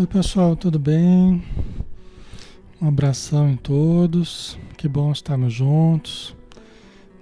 [0.00, 1.42] Oi pessoal, tudo bem?
[2.80, 4.58] Um abração em todos.
[4.78, 6.34] Que bom estarmos juntos.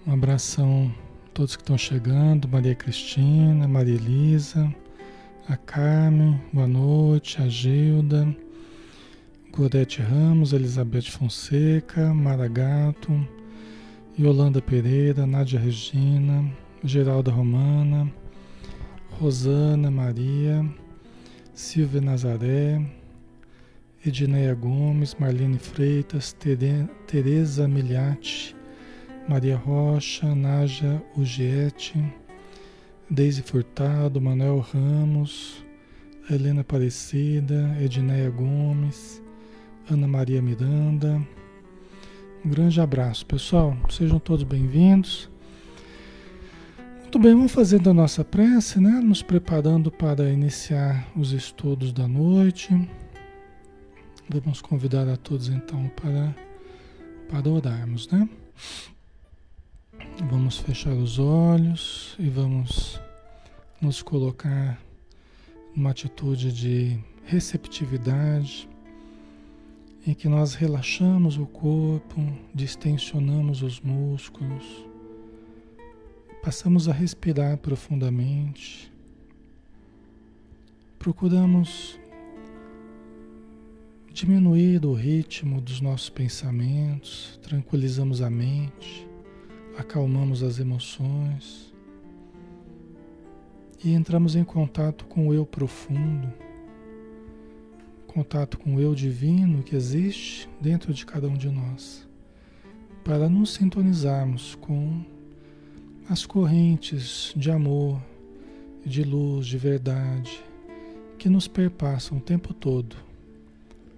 [0.07, 0.95] Um abração
[1.27, 4.73] a todos que estão chegando, Maria Cristina, Maria Elisa,
[5.49, 8.33] a Carmen, boa noite, a Gilda,
[9.51, 13.11] Gorete Ramos, Elizabeth Fonseca, Maragato,
[14.17, 16.49] Yolanda Pereira, Nádia Regina,
[16.85, 18.09] Geralda Romana,
[19.19, 20.65] Rosana Maria,
[21.59, 22.81] Silvia Nazaré,
[24.07, 28.55] Edneia Gomes, Marlene Freitas, Tere, Tereza Miliati,
[29.29, 31.99] Maria Rocha, Nádia Ugiete,
[33.11, 35.65] Deise Furtado, Manuel Ramos,
[36.31, 39.21] Helena Aparecida, Edneia Gomes,
[39.91, 41.21] Ana Maria Miranda.
[42.45, 43.77] Um grande abraço, pessoal.
[43.91, 45.29] Sejam todos bem-vindos.
[47.09, 49.01] Muito bem, vamos fazendo a nossa prece, né?
[49.01, 52.69] Nos preparando para iniciar os estudos da noite.
[54.29, 56.37] Vamos convidar a todos então para,
[57.31, 58.29] para orarmos, né?
[60.29, 63.01] Vamos fechar os olhos e vamos
[63.81, 64.79] nos colocar
[65.75, 68.69] numa atitude de receptividade,
[70.07, 72.21] em que nós relaxamos o corpo,
[72.55, 74.88] distensionamos os músculos
[76.43, 78.93] Passamos a respirar profundamente.
[80.99, 81.99] Procuramos
[84.13, 89.07] diminuir o ritmo dos nossos pensamentos, tranquilizamos a mente,
[89.77, 91.73] acalmamos as emoções
[93.85, 96.33] e entramos em contato com o eu profundo,
[98.07, 102.09] contato com o eu divino que existe dentro de cada um de nós,
[103.05, 105.05] para nos sintonizarmos com
[106.09, 108.01] as correntes de amor,
[108.85, 110.43] de luz, de verdade,
[111.19, 112.97] que nos perpassam o tempo todo.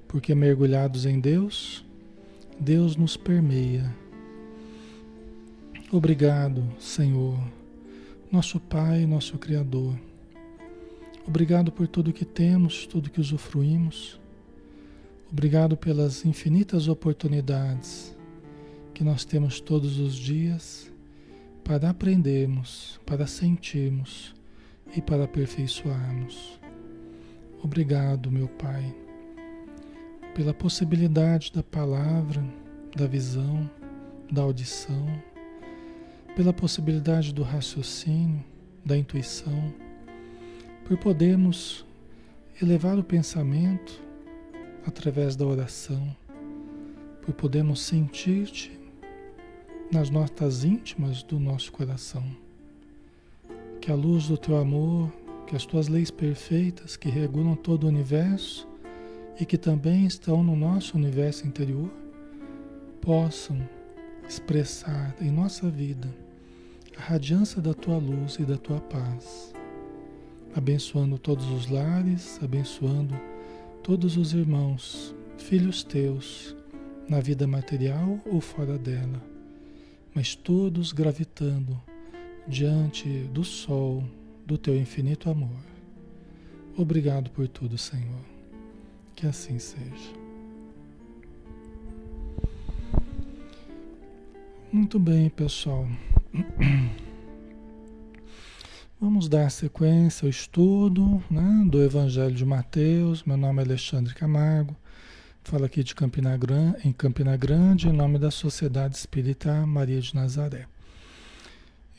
[0.08, 1.84] Porque mergulhados em Deus,
[2.58, 3.94] Deus nos permeia.
[5.92, 7.38] Obrigado, Senhor,
[8.30, 9.96] nosso Pai, nosso Criador.
[11.24, 14.18] Obrigado por tudo que temos, tudo que usufruímos.
[15.30, 18.16] Obrigado pelas infinitas oportunidades
[18.92, 20.89] que nós temos todos os dias
[21.70, 24.34] para aprendermos, para sentirmos
[24.96, 26.58] e para aperfeiçoarmos.
[27.62, 28.92] Obrigado, meu Pai,
[30.34, 32.42] pela possibilidade da palavra,
[32.96, 33.70] da visão,
[34.32, 35.06] da audição,
[36.34, 38.44] pela possibilidade do raciocínio,
[38.84, 39.72] da intuição,
[40.84, 41.86] por podermos
[42.60, 44.02] elevar o pensamento
[44.84, 46.16] através da oração,
[47.22, 48.79] por podermos sentir-te
[49.90, 52.24] nas notas íntimas do nosso coração.
[53.80, 55.10] Que a luz do teu amor,
[55.46, 58.68] que as tuas leis perfeitas que regulam todo o universo
[59.40, 61.90] e que também estão no nosso universo interior,
[63.00, 63.58] possam
[64.28, 66.08] expressar em nossa vida
[66.96, 69.52] a radiância da tua luz e da tua paz,
[70.54, 73.18] abençoando todos os lares, abençoando
[73.82, 76.54] todos os irmãos, filhos teus,
[77.08, 79.29] na vida material ou fora dela
[80.14, 81.80] mas todos gravitando
[82.46, 84.04] diante do sol
[84.46, 85.70] do teu infinito amor.
[86.76, 88.24] Obrigado por tudo, Senhor.
[89.14, 90.20] Que assim seja.
[94.72, 95.86] Muito bem, pessoal.
[99.00, 103.24] Vamos dar sequência ao estudo né, do Evangelho de Mateus.
[103.24, 104.76] Meu nome é Alexandre Camargo.
[105.50, 110.14] Fala aqui de Campina Grande, em Campina Grande, em nome da Sociedade Espírita Maria de
[110.14, 110.68] Nazaré.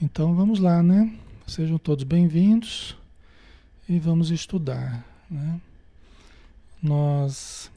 [0.01, 1.13] Então vamos lá, né?
[1.45, 2.95] Sejam todos bem-vindos
[3.89, 5.59] e vamos estudar, né?
[6.81, 7.69] Nós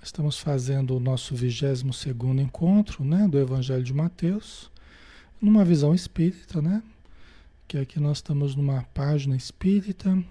[0.00, 4.70] estamos fazendo o nosso 22 segundo encontro, né, do Evangelho de Mateus,
[5.40, 6.84] numa visão espírita, né?
[7.66, 10.22] Que aqui nós estamos numa página espírita,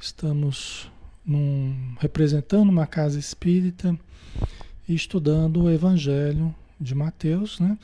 [0.00, 0.90] estamos
[1.28, 3.96] num, representando uma casa espírita
[4.88, 7.78] e estudando o Evangelho de Mateus, né?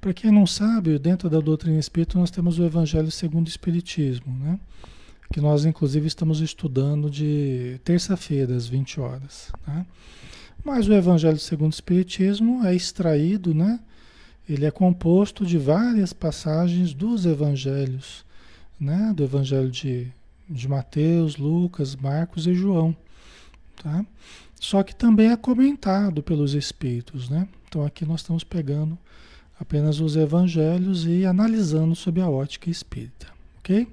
[0.00, 4.32] Para quem não sabe, dentro da doutrina espírita nós temos o Evangelho segundo o Espiritismo,
[4.38, 4.60] né?
[5.32, 9.84] Que nós inclusive estamos estudando de terça-feira às 20 horas, né?
[10.64, 13.80] Mas o Evangelho segundo o Espiritismo é extraído, né?
[14.48, 18.24] Ele é composto de várias passagens dos evangelhos,
[18.78, 19.12] né?
[19.16, 20.12] Do Evangelho de
[20.48, 22.96] de Mateus, Lucas, Marcos e João,
[23.82, 24.04] tá?
[24.60, 27.48] Só que também é comentado pelos espíritos, né?
[27.68, 28.98] Então aqui nós estamos pegando
[29.58, 33.26] apenas os evangelhos e analisando sob a ótica espírita,
[33.58, 33.88] ok?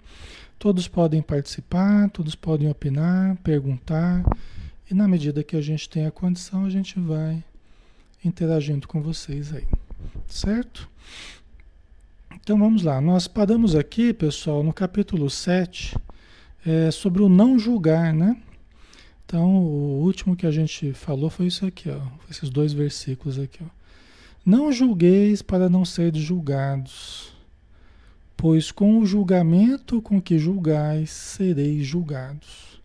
[0.58, 4.24] Todos podem participar, todos podem opinar, perguntar,
[4.90, 7.44] e na medida que a gente tem a condição, a gente vai
[8.24, 9.66] interagindo com vocês aí.
[10.28, 10.90] Certo?
[12.36, 13.00] Então vamos lá.
[13.00, 15.96] Nós paramos aqui, pessoal, no capítulo 7,
[16.66, 18.38] é, sobre o não julgar, né?
[19.26, 23.60] Então, o último que a gente falou foi isso aqui, ó, esses dois versículos aqui,
[23.64, 23.82] ó.
[24.46, 27.32] Não julgueis para não seres julgados,
[28.36, 32.82] pois com o julgamento com que julgais sereis julgados,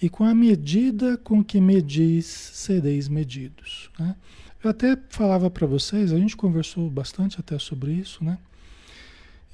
[0.00, 3.90] e com a medida com que medis sereis medidos.
[3.98, 4.16] Né?
[4.64, 8.38] Eu até falava para vocês, a gente conversou bastante até sobre isso, né?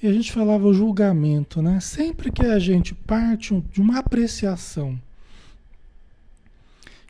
[0.04, 1.80] E a gente falava o julgamento, né?
[1.80, 5.00] Sempre que a gente parte de uma apreciação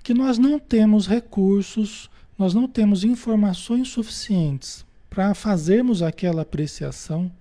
[0.00, 2.08] que nós não temos recursos,
[2.38, 7.32] nós não temos informações suficientes para fazermos aquela apreciação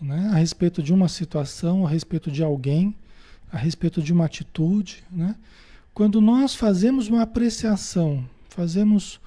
[0.00, 2.96] né, a respeito de uma situação, a respeito de alguém,
[3.52, 5.04] a respeito de uma atitude.
[5.10, 5.36] Né?
[5.92, 9.20] Quando nós fazemos uma apreciação, fazemos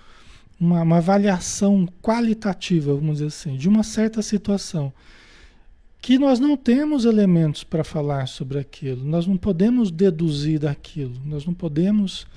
[0.59, 4.93] uma, uma avaliação qualitativa, vamos dizer assim, de uma certa situação,
[6.01, 11.45] que nós não temos elementos para falar sobre aquilo, nós não podemos deduzir daquilo, nós
[11.45, 12.27] não podemos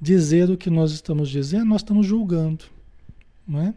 [0.00, 2.64] dizer o que nós estamos dizendo, nós estamos julgando.
[3.46, 3.74] Não é?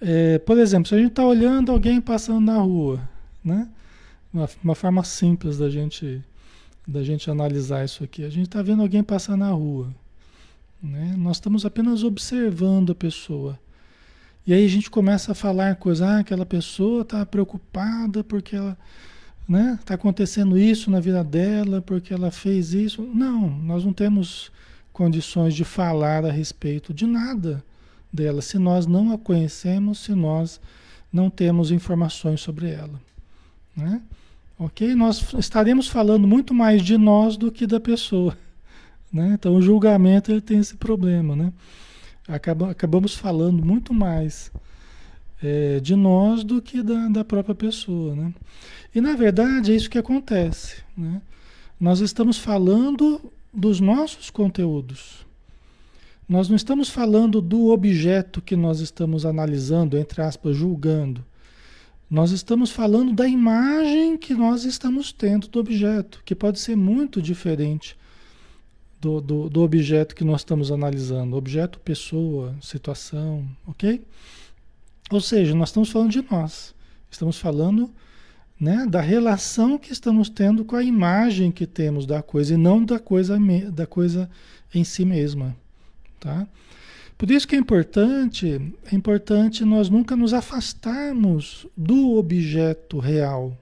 [0.00, 3.08] É, por exemplo, se a gente está olhando alguém passando na rua,
[3.42, 3.68] né?
[4.34, 6.22] Uma, uma, forma simples da gente,
[6.86, 8.24] da gente analisar isso aqui.
[8.24, 9.94] A gente está vendo alguém passar na rua.
[10.82, 11.14] Né?
[11.16, 13.58] Nós estamos apenas observando a pessoa.
[14.44, 18.76] E aí a gente começa a falar coisas, ah, aquela pessoa está preocupada porque ela
[19.48, 23.02] né, está acontecendo isso na vida dela, porque ela fez isso.
[23.02, 24.50] Não, nós não temos
[24.92, 27.64] condições de falar a respeito de nada
[28.12, 30.60] dela, se nós não a conhecemos, se nós
[31.12, 33.00] não temos informações sobre ela.
[33.76, 34.02] Né?
[34.58, 34.94] Ok?
[34.94, 38.36] Nós estaremos falando muito mais de nós do que da pessoa.
[39.12, 39.32] Né?
[39.34, 41.36] Então o julgamento ele tem esse problema.
[41.36, 41.52] Né?
[42.26, 44.50] acaba, acabamos falando muito mais
[45.42, 48.14] é, de nós do que da, da própria pessoa.
[48.14, 48.32] Né?
[48.94, 50.82] E na verdade é isso que acontece.
[50.96, 51.20] Né?
[51.78, 55.26] Nós estamos falando dos nossos conteúdos.
[56.28, 61.24] Nós não estamos falando do objeto que nós estamos analisando, entre aspas, julgando.
[62.08, 67.20] Nós estamos falando da imagem que nós estamos tendo do objeto, que pode ser muito
[67.20, 67.96] diferente
[69.02, 71.36] do, do, do objeto que nós estamos analisando.
[71.36, 74.00] Objeto, pessoa, situação, ok?
[75.10, 76.72] Ou seja, nós estamos falando de nós.
[77.10, 77.90] Estamos falando
[78.58, 82.84] né, da relação que estamos tendo com a imagem que temos da coisa e não
[82.84, 83.36] da coisa,
[83.72, 84.30] da coisa
[84.72, 85.56] em si mesma.
[86.20, 86.46] Tá?
[87.18, 93.58] Por isso que é importante, é importante nós nunca nos afastarmos do objeto real.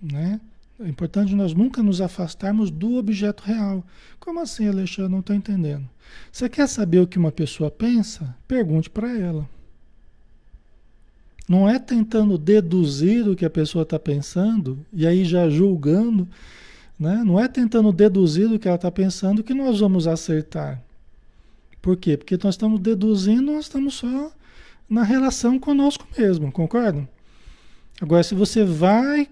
[0.00, 0.40] Né?
[0.80, 3.84] É importante nós nunca nos afastarmos do objeto real.
[4.22, 5.10] Como assim, Alexandre?
[5.10, 5.84] Não estou entendendo.
[6.30, 8.36] Você quer saber o que uma pessoa pensa?
[8.46, 9.48] Pergunte para ela.
[11.48, 16.28] Não é tentando deduzir o que a pessoa está pensando e aí já julgando,
[16.96, 17.24] né?
[17.26, 20.80] Não é tentando deduzir o que ela está pensando que nós vamos acertar.
[21.82, 22.16] Por quê?
[22.16, 24.30] Porque nós estamos deduzindo, nós estamos só
[24.88, 27.08] na relação conosco mesmo, concordam?
[28.00, 29.28] Agora, se você vai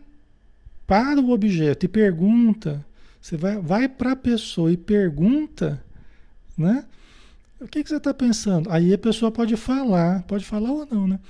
[0.84, 2.84] para o objeto e pergunta,
[3.20, 5.82] você vai, vai para a pessoa e pergunta,
[6.56, 6.84] né?
[7.60, 8.70] O que, que você está pensando?
[8.72, 11.20] Aí a pessoa pode falar, pode falar ou não, né?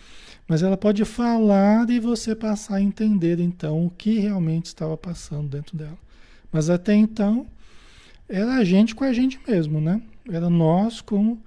[0.47, 5.49] Mas ela pode falar e você passar a entender então o que realmente estava passando
[5.49, 5.99] dentro dela.
[6.53, 7.47] Mas até então
[8.29, 10.01] era a gente com a gente mesmo, né?
[10.31, 11.39] Era nós com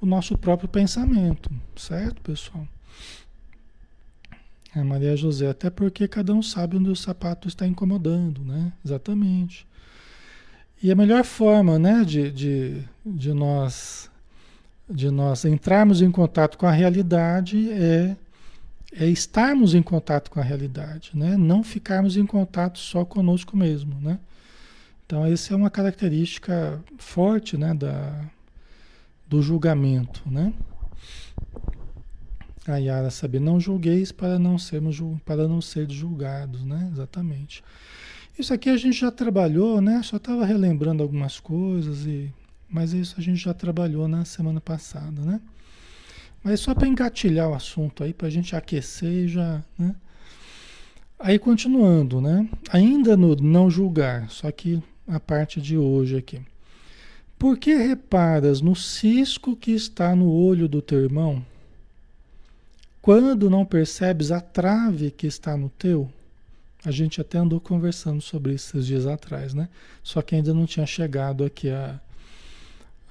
[0.00, 2.68] o nosso próprio pensamento, certo, pessoal?
[4.74, 8.72] É Maria José, até porque cada um sabe onde o sapato está incomodando, né?
[8.84, 9.66] Exatamente.
[10.82, 14.10] E a melhor forma, né, de, de, de nós
[14.88, 18.16] de nós entrarmos em contato com a realidade é,
[18.92, 21.36] é estarmos em contato com a realidade, né?
[21.36, 24.18] Não ficarmos em contato só conosco mesmo, né?
[25.04, 28.24] Então essa é uma característica forte, né, da,
[29.28, 30.52] do julgamento, né?
[32.66, 36.88] A Yara saber, não julgueis para não sermos para não ser julgados, né?
[36.92, 37.62] Exatamente.
[38.38, 40.02] Isso aqui a gente já trabalhou, né?
[40.02, 42.32] Só estava relembrando algumas coisas e
[42.68, 45.40] mas isso a gente já trabalhou na semana passada, né?
[46.42, 49.94] Mas só para engatilhar o assunto aí, para a gente aquecer e já, né?
[51.18, 52.48] Aí continuando, né?
[52.70, 56.40] Ainda no não julgar, só que a parte de hoje aqui.
[57.38, 61.44] Por que reparas no cisco que está no olho do teu irmão?
[63.06, 66.10] quando não percebes a trave que está no teu?
[66.86, 69.68] A gente até andou conversando sobre isso esses dias atrás, né?
[70.04, 72.00] Só que ainda não tinha chegado aqui a,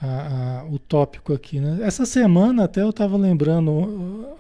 [0.02, 1.80] a, a o tópico aqui, né?
[1.82, 4.38] Essa semana até eu estava lembrando,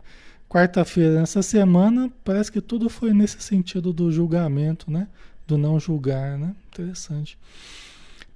[0.48, 5.10] quarta-feira, essa semana parece que tudo foi nesse sentido do julgamento, né?
[5.46, 6.56] Do não julgar, né?
[6.70, 7.38] Interessante.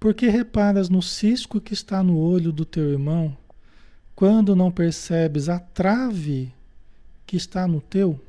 [0.01, 3.37] Porque reparas no cisco que está no olho do teu irmão,
[4.13, 6.51] quando não percebes a trave
[7.25, 8.19] que está no teu?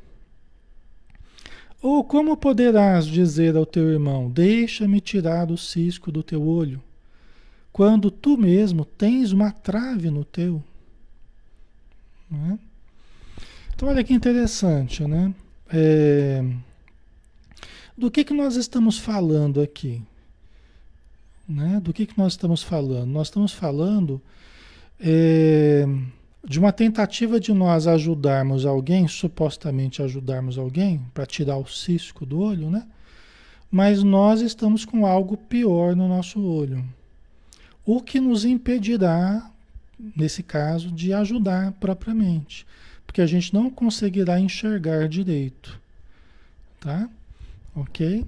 [1.83, 6.83] Ou como poderás dizer ao teu irmão: Deixa-me tirar o cisco do teu olho,
[7.73, 10.63] quando tu mesmo tens uma trave no teu?
[12.33, 12.59] É?
[13.75, 15.35] Então, olha que interessante, né?
[15.73, 16.45] É...
[17.97, 20.03] Do que, que nós estamos falando aqui?
[21.49, 21.81] Né?
[21.81, 23.11] Do que, que nós estamos falando?
[23.11, 24.23] Nós estamos falando
[25.01, 25.87] é,
[26.45, 32.41] de uma tentativa de nós ajudarmos alguém, supostamente ajudarmos alguém, para tirar o cisco do
[32.41, 32.87] olho, né?
[33.71, 36.85] Mas nós estamos com algo pior no nosso olho.
[37.85, 39.49] O que nos impedirá,
[40.17, 42.67] nesse caso, de ajudar propriamente.
[43.07, 45.79] Porque a gente não conseguirá enxergar direito.
[46.81, 47.09] Tá?
[47.77, 48.25] Ok?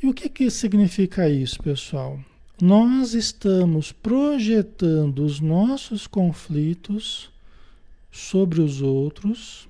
[0.00, 2.20] E o que, que significa isso, pessoal?
[2.60, 7.30] Nós estamos projetando os nossos conflitos
[8.10, 9.68] sobre os outros,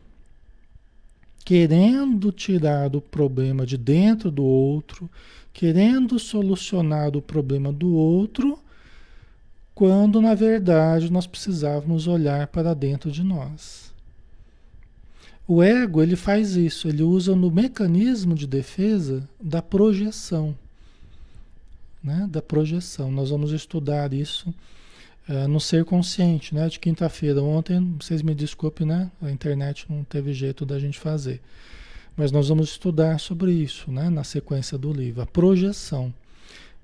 [1.45, 5.09] querendo tirar o problema de dentro do outro,
[5.53, 8.59] querendo solucionar o problema do outro,
[9.75, 13.93] quando na verdade nós precisávamos olhar para dentro de nós.
[15.47, 20.57] O ego, ele faz isso, ele usa no mecanismo de defesa da projeção
[22.03, 23.11] né, da projeção.
[23.11, 24.55] Nós vamos estudar isso
[25.29, 27.43] uh, no ser consciente, né, de quinta-feira.
[27.43, 31.41] Ontem, vocês me desculpem, né, a internet não teve jeito da gente fazer.
[32.17, 36.13] Mas nós vamos estudar sobre isso, né, na sequência do livro, a projeção,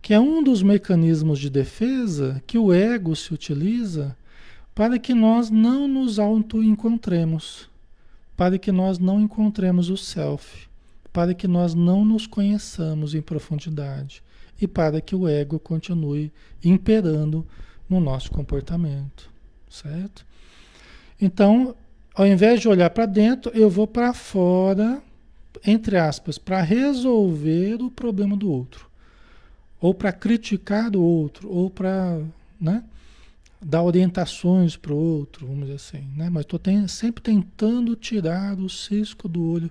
[0.00, 4.16] que é um dos mecanismos de defesa que o ego se utiliza
[4.74, 7.70] para que nós não nos auto-encontremos,
[8.36, 10.68] para que nós não encontremos o self,
[11.12, 14.22] para que nós não nos conheçamos em profundidade
[14.64, 17.46] e para que o ego continue imperando
[17.88, 19.30] no nosso comportamento,
[19.68, 20.26] certo?
[21.20, 21.74] Então,
[22.14, 25.02] ao invés de olhar para dentro, eu vou para fora,
[25.66, 28.88] entre aspas, para resolver o problema do outro,
[29.80, 32.20] ou para criticar o outro, ou para,
[32.58, 32.82] né,
[33.60, 36.30] dar orientações para o outro, vamos dizer assim, né?
[36.30, 39.70] Mas estou sempre tentando tirar o cisco do olho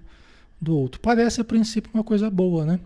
[0.62, 1.00] do outro.
[1.00, 2.79] Parece a princípio uma coisa boa, né?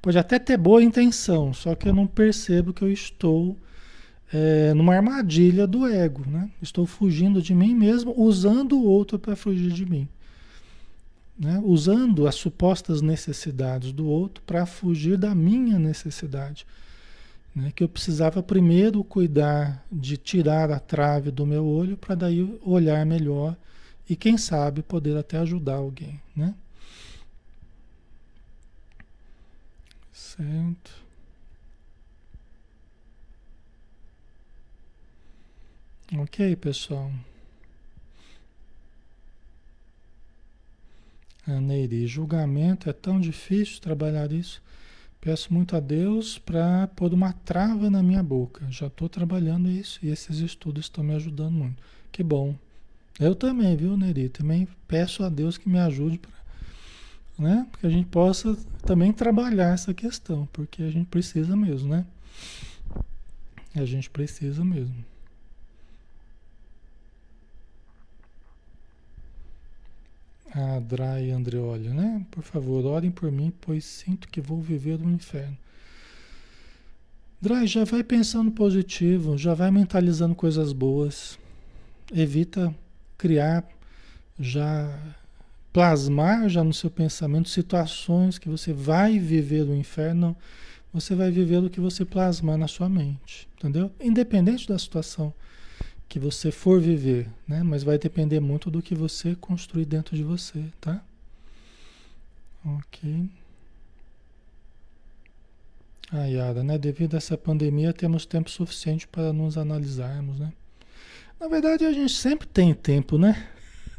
[0.00, 3.56] Pode até ter boa intenção, só que eu não percebo que eu estou
[4.32, 6.50] é, numa armadilha do ego, né?
[6.60, 10.08] Estou fugindo de mim mesmo, usando o outro para fugir de mim.
[11.38, 11.60] Né?
[11.64, 16.66] Usando as supostas necessidades do outro para fugir da minha necessidade.
[17.54, 17.72] Né?
[17.74, 23.06] Que eu precisava primeiro cuidar de tirar a trave do meu olho para daí olhar
[23.06, 23.56] melhor
[24.10, 26.20] e, quem sabe, poder até ajudar alguém.
[26.34, 26.54] Né?
[30.38, 30.92] Certo.
[36.16, 37.10] Ok, pessoal.
[41.44, 44.62] A Neiri, julgamento é tão difícil trabalhar isso.
[45.20, 48.64] Peço muito a Deus para pôr uma trava na minha boca.
[48.70, 51.82] Já estou trabalhando isso e esses estudos estão me ajudando muito.
[52.12, 52.54] Que bom.
[53.18, 54.28] Eu também, viu, Neri?
[54.28, 56.37] Também peço a Deus que me ajude para
[57.38, 57.66] né?
[57.78, 62.04] Que a gente possa também trabalhar essa questão, porque a gente precisa mesmo, né?
[63.74, 65.04] A gente precisa mesmo.
[70.50, 72.24] A Drai Andreoli, né?
[72.30, 75.56] Por favor, orem por mim, pois sinto que vou viver no inferno.
[77.40, 81.38] Drai, já vai pensando positivo, já vai mentalizando coisas boas.
[82.12, 82.74] Evita
[83.16, 83.64] criar
[84.40, 85.16] já
[85.78, 90.36] plasmar já no seu pensamento situações que você vai viver o inferno,
[90.92, 93.88] você vai viver o que você plasmar na sua mente, entendeu?
[94.00, 95.32] Independente da situação
[96.08, 97.62] que você for viver, né?
[97.62, 101.00] Mas vai depender muito do que você construir dentro de você, tá?
[102.66, 103.30] Ok.
[106.10, 106.76] Ah, Yara, né?
[106.76, 110.52] Devido a essa pandemia, temos tempo suficiente para nos analisarmos, né?
[111.38, 113.48] Na verdade, a gente sempre tem tempo, né?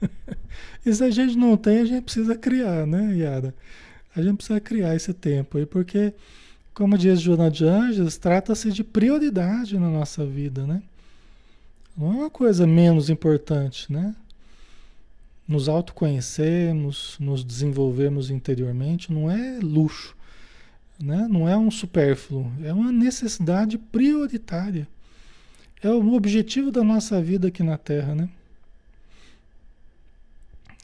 [0.86, 3.54] e se a gente não tem, a gente precisa criar, né, Yara?
[4.16, 6.14] A gente precisa criar esse tempo aí, porque,
[6.74, 10.82] como diz Joana de Anjos, trata-se de prioridade na nossa vida, né?
[11.98, 14.16] Não é uma coisa menos importante, né?
[15.50, 20.16] nos autoconhecermos, nos desenvolvermos interiormente, não é luxo,
[21.02, 21.28] né?
[21.28, 24.88] não é um supérfluo, é uma necessidade prioritária.
[25.82, 28.30] É o objetivo da nossa vida aqui na Terra, né?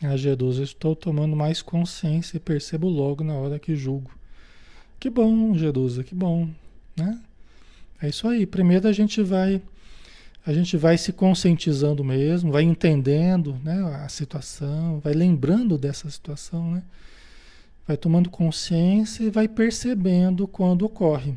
[0.03, 4.11] Ah, Jesus, estou tomando mais consciência e percebo logo na hora que julgo.
[4.99, 6.49] Que bom, Jerusa, que bom,
[6.97, 7.19] né?
[8.01, 8.45] É isso aí.
[8.45, 9.61] Primeiro a gente vai
[10.45, 16.71] a gente vai se conscientizando mesmo, vai entendendo né, a situação, vai lembrando dessa situação,
[16.71, 16.83] né?
[17.87, 21.33] Vai tomando consciência e vai percebendo quando ocorre.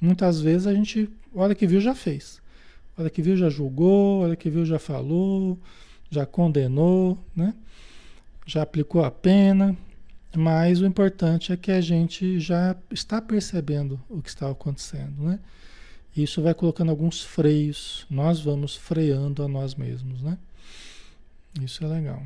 [0.00, 2.40] Muitas vezes a gente, hora que viu, já fez.
[2.96, 5.58] Hora que viu, já julgou, hora que viu, já falou,
[6.10, 7.54] já condenou, né?
[8.48, 9.76] Já aplicou a pena,
[10.34, 15.38] mas o importante é que a gente já está percebendo o que está acontecendo, né?
[16.16, 20.38] Isso vai colocando alguns freios, nós vamos freando a nós mesmos, né?
[21.60, 22.22] Isso é legal.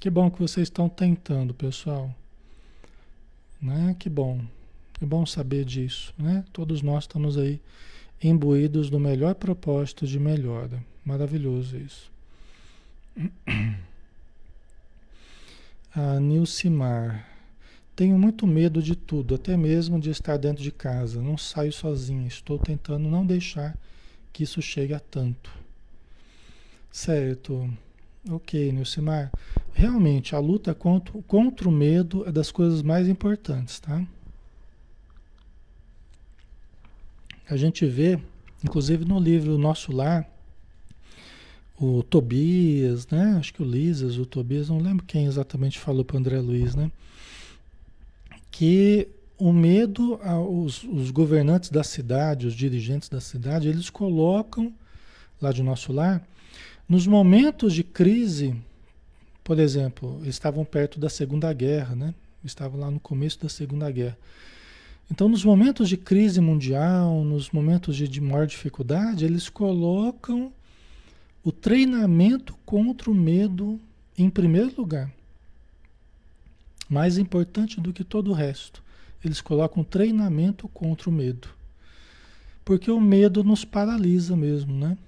[0.00, 2.12] Que bom que vocês estão tentando, pessoal.
[3.62, 3.94] Né?
[3.96, 4.40] Que bom.
[5.00, 6.44] É bom saber disso, né?
[6.52, 7.60] Todos nós estamos aí
[8.20, 10.82] imbuídos do melhor propósito de melhora.
[11.04, 12.10] Maravilhoso isso.
[15.98, 17.26] A Nilcimar.
[17.94, 21.22] Tenho muito medo de tudo, até mesmo de estar dentro de casa.
[21.22, 22.28] Não saio sozinha.
[22.28, 23.74] Estou tentando não deixar
[24.30, 25.50] que isso chegue a tanto.
[26.92, 27.72] Certo.
[28.28, 29.32] Ok, Nilcimar.
[29.72, 34.06] Realmente, a luta contra, contra o medo é das coisas mais importantes, tá?
[37.48, 38.20] A gente vê,
[38.62, 40.28] inclusive no livro Nosso Lar,
[41.78, 43.36] o Tobias, né?
[43.38, 46.74] Acho que o Lisas, o Tobias, não lembro quem exatamente falou para o André Luiz,
[46.74, 46.90] né?
[48.56, 50.18] que o medo,
[50.64, 54.72] os, os, governantes da cidade, os dirigentes da cidade, eles colocam
[55.42, 56.26] lá de nosso lar,
[56.88, 58.56] nos momentos de crise,
[59.44, 62.14] por exemplo, estavam perto da Segunda Guerra, né?
[62.42, 64.16] Estavam lá no começo da Segunda Guerra.
[65.10, 70.50] Então, nos momentos de crise mundial, nos momentos de, de maior dificuldade, eles colocam
[71.46, 73.78] o treinamento contra o medo
[74.18, 75.12] em primeiro lugar
[76.88, 78.82] mais importante do que todo o resto.
[79.24, 81.46] Eles colocam treinamento contra o medo.
[82.64, 84.98] Porque o medo nos paralisa mesmo, né?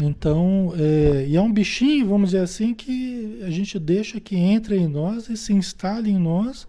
[0.00, 4.78] Então, é, e é um bichinho, vamos dizer assim, que a gente deixa que entre
[4.78, 6.66] em nós e se instale em nós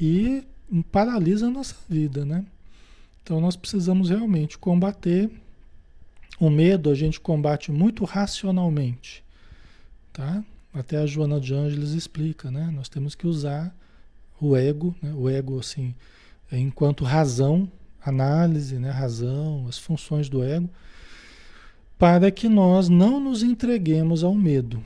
[0.00, 0.42] e
[0.90, 2.44] paralisa a nossa vida, né?
[3.22, 5.30] Então, nós precisamos realmente combater
[6.38, 9.22] o medo, a gente combate muito racionalmente,
[10.12, 10.42] tá?
[10.72, 12.70] Até a Joana de Ângeles explica, né?
[12.72, 13.74] Nós temos que usar
[14.40, 15.12] o ego, né?
[15.14, 15.94] o ego assim,
[16.50, 18.90] enquanto razão, análise, né?
[18.90, 20.70] razão, as funções do ego,
[21.98, 24.82] para que nós não nos entreguemos ao medo.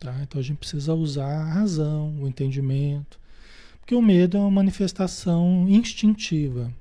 [0.00, 0.16] Tá?
[0.22, 3.18] Então a gente precisa usar a razão, o entendimento,
[3.80, 6.72] porque o medo é uma manifestação instintiva.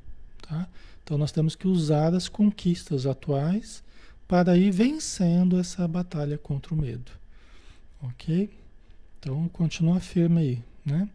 [0.48, 0.68] Tá?
[1.06, 3.84] Então nós temos que usar as conquistas atuais
[4.28, 7.12] para ir vencendo essa batalha contra o medo.
[8.02, 8.50] Ok?
[9.20, 11.08] Então continua firme aí, né?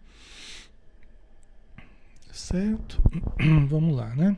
[2.30, 3.02] Certo?
[3.68, 4.36] Vamos lá, né?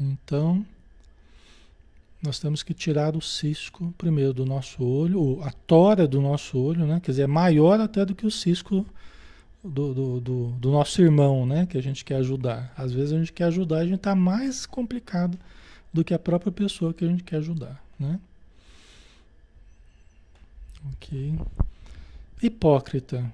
[0.00, 0.64] Então,
[2.22, 6.86] nós temos que tirar o cisco primeiro do nosso olho, a tora do nosso olho,
[6.86, 6.98] né?
[6.98, 8.86] Quer dizer, é maior até do que o cisco
[9.64, 11.66] do, do, do, do nosso irmão, né?
[11.66, 12.72] Que a gente quer ajudar.
[12.76, 15.38] Às vezes a gente quer ajudar, a gente está mais complicado
[15.92, 18.20] do que a própria pessoa que a gente quer ajudar, né?
[20.92, 21.38] Ok.
[22.42, 23.32] Hipócrita,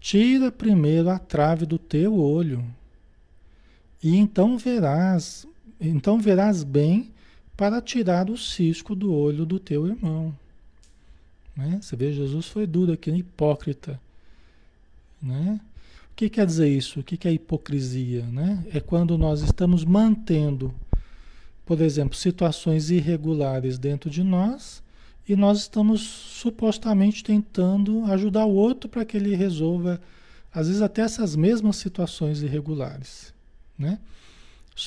[0.00, 2.64] tira primeiro a trave do teu olho,
[4.02, 5.46] e então verás,
[5.78, 7.10] então verás bem
[7.56, 10.34] para tirar o cisco do olho do teu irmão.
[11.54, 11.78] Né?
[11.82, 13.18] Você vê, Jesus foi duro aqui, né?
[13.18, 14.00] hipócrita.
[15.26, 15.60] Né?
[16.12, 17.00] O que quer dizer isso?
[17.00, 18.22] O que é hipocrisia?
[18.24, 18.64] Né?
[18.72, 20.72] É quando nós estamos mantendo,
[21.64, 24.82] por exemplo, situações irregulares dentro de nós
[25.28, 30.00] e nós estamos supostamente tentando ajudar o outro para que ele resolva,
[30.54, 33.34] às vezes, até essas mesmas situações irregulares.
[33.76, 33.98] Né?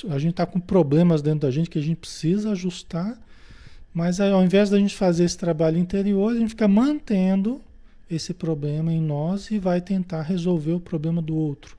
[0.08, 3.20] A gente está com problemas dentro da gente que a gente precisa ajustar,
[3.92, 7.60] mas ao invés da gente fazer esse trabalho interior, a gente fica mantendo
[8.10, 11.76] esse problema em nós e vai tentar resolver o problema do outro.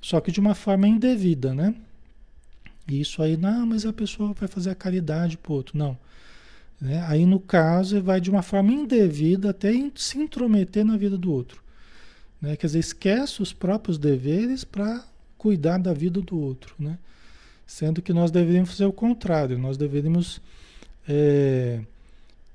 [0.00, 1.74] Só que de uma forma indevida, né?
[2.88, 5.76] Isso aí, não, mas a pessoa vai fazer a caridade para o outro.
[5.76, 5.98] Não.
[6.80, 7.04] Né?
[7.08, 11.60] Aí, no caso, vai de uma forma indevida até se intrometer na vida do outro.
[12.40, 12.54] Né?
[12.56, 15.04] Quer dizer, esquece os próprios deveres para
[15.36, 16.74] cuidar da vida do outro.
[16.78, 16.98] Né?
[17.66, 20.40] Sendo que nós deveríamos fazer o contrário, nós deveríamos
[21.08, 21.80] é,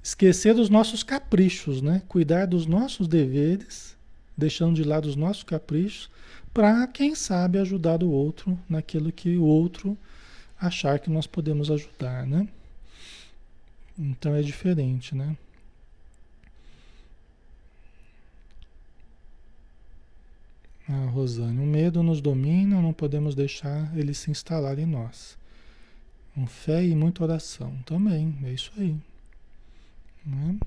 [0.04, 2.02] esquecer dos nossos caprichos, né?
[2.08, 3.96] Cuidar dos nossos deveres,
[4.36, 6.10] deixando de lado os nossos caprichos,
[6.54, 9.98] para quem sabe ajudar o outro naquilo que o outro
[10.60, 12.48] achar que nós podemos ajudar, né?
[13.98, 15.36] Então é diferente, né?
[20.90, 25.38] Ah, Rosane, o medo nos domina, não podemos deixar ele se instalar em nós.
[26.34, 28.96] Com fé e muita oração também, é isso aí.
[30.26, 30.58] Né?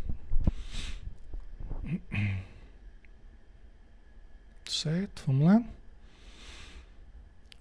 [4.66, 5.24] Certo?
[5.26, 5.62] Vamos lá?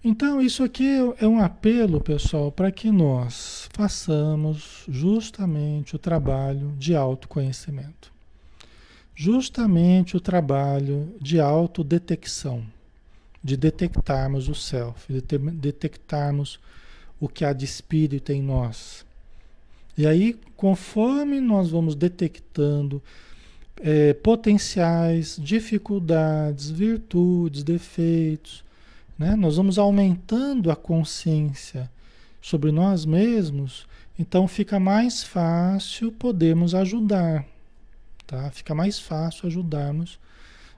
[0.06, 0.86] Então, isso aqui
[1.18, 8.12] é um apelo, pessoal, para que nós façamos justamente o trabalho de autoconhecimento.
[9.14, 12.66] Justamente o trabalho de autodetecção,
[13.42, 16.60] de detectarmos o self, de detectarmos
[17.18, 19.03] o que há de espírito em nós.
[19.96, 23.02] E aí, conforme nós vamos detectando
[23.80, 28.64] é, potenciais, dificuldades, virtudes, defeitos,
[29.18, 29.36] né?
[29.36, 31.90] nós vamos aumentando a consciência
[32.40, 33.86] sobre nós mesmos,
[34.18, 37.44] então fica mais fácil podermos ajudar,
[38.26, 38.50] tá?
[38.50, 40.18] Fica mais fácil ajudarmos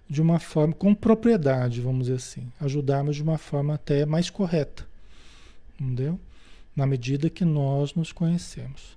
[0.09, 4.87] de uma forma com propriedade, vamos dizer assim, ajudarmos de uma forma até mais correta,
[5.75, 6.19] entendeu?
[6.75, 8.97] Na medida que nós nos conhecemos.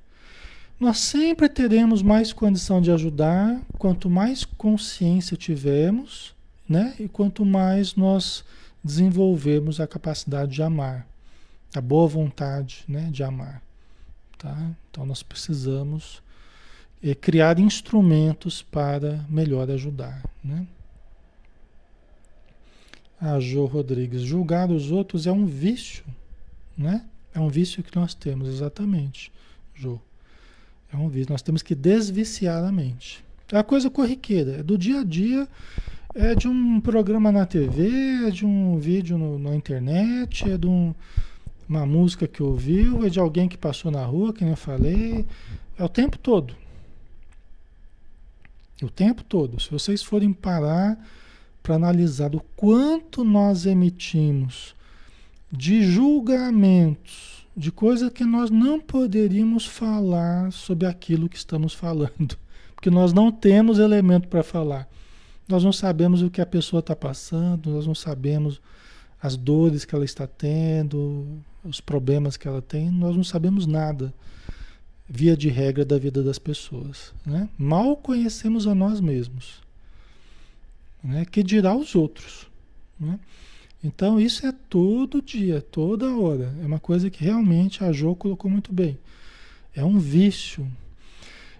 [0.79, 6.33] Nós sempre teremos mais condição de ajudar quanto mais consciência tivermos,
[6.67, 6.95] né?
[6.97, 8.45] E quanto mais nós
[8.81, 11.05] desenvolvermos a capacidade de amar,
[11.75, 13.61] a boa vontade, né, de amar,
[14.37, 14.71] tá?
[14.89, 16.23] Então nós precisamos
[17.03, 20.65] é, criar instrumentos para melhor ajudar, né?
[23.19, 26.05] A ah, Jo Rodrigues, julgar os outros é um vício,
[26.77, 27.05] né?
[27.33, 29.29] É um vício que nós temos, exatamente,
[29.75, 30.01] Jo.
[30.91, 31.31] É um vício.
[31.31, 33.23] Nós temos que desviciar a mente.
[33.51, 35.47] É a coisa corriqueira, é do dia a dia,
[36.13, 40.67] é de um programa na TV, é de um vídeo no, na internet, é de
[40.67, 40.93] um,
[41.67, 45.25] uma música que ouviu, é de alguém que passou na rua, que nem eu falei.
[45.77, 46.55] É o tempo todo.
[48.83, 49.59] O tempo todo.
[49.59, 50.97] Se vocês forem parar
[51.61, 54.75] para analisar o quanto nós emitimos
[55.51, 57.28] de julgamentos
[57.59, 62.37] de coisas que nós não poderíamos falar sobre aquilo que estamos falando,
[62.73, 64.87] porque nós não temos elemento para falar.
[65.45, 68.61] Nós não sabemos o que a pessoa está passando, nós não sabemos
[69.21, 71.27] as dores que ela está tendo,
[71.61, 74.13] os problemas que ela tem, nós não sabemos nada,
[75.05, 77.13] via de regra, da vida das pessoas.
[77.25, 77.49] Né?
[77.57, 79.61] Mal conhecemos a nós mesmos,
[81.03, 81.25] né?
[81.25, 82.47] que dirá os outros.
[82.97, 83.19] Né?
[83.83, 86.53] Então isso é todo dia, toda hora.
[86.61, 88.97] É uma coisa que realmente a Jo colocou muito bem.
[89.73, 90.67] É um vício.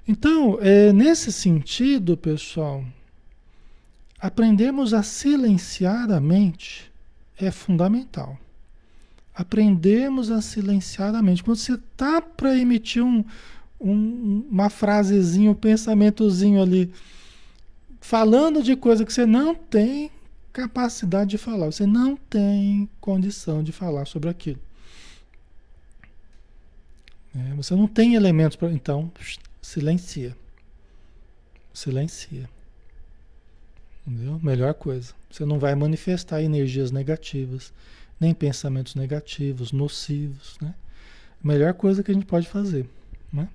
[0.07, 2.83] Então, é, nesse sentido, pessoal,
[4.19, 6.91] aprendermos a silenciar a mente
[7.37, 8.37] é fundamental.
[9.33, 11.43] Aprendermos a silenciar a mente.
[11.43, 13.23] Quando você está para emitir um,
[13.79, 16.91] um, uma frasezinha, um pensamentozinho ali,
[18.01, 20.11] falando de coisa que você não tem
[20.51, 21.67] capacidade de falar.
[21.67, 24.59] Você não tem condição de falar sobre aquilo.
[27.35, 28.71] É, você não tem elementos para.
[28.71, 29.11] Então,
[29.61, 30.35] silencia.
[31.73, 32.49] Silencia.
[34.05, 34.39] Entendeu?
[34.41, 35.13] Melhor coisa.
[35.29, 37.71] Você não vai manifestar energias negativas,
[38.19, 40.57] nem pensamentos negativos, nocivos.
[40.59, 40.73] Né?
[41.43, 42.89] Melhor coisa que a gente pode fazer.
[43.31, 43.47] Né?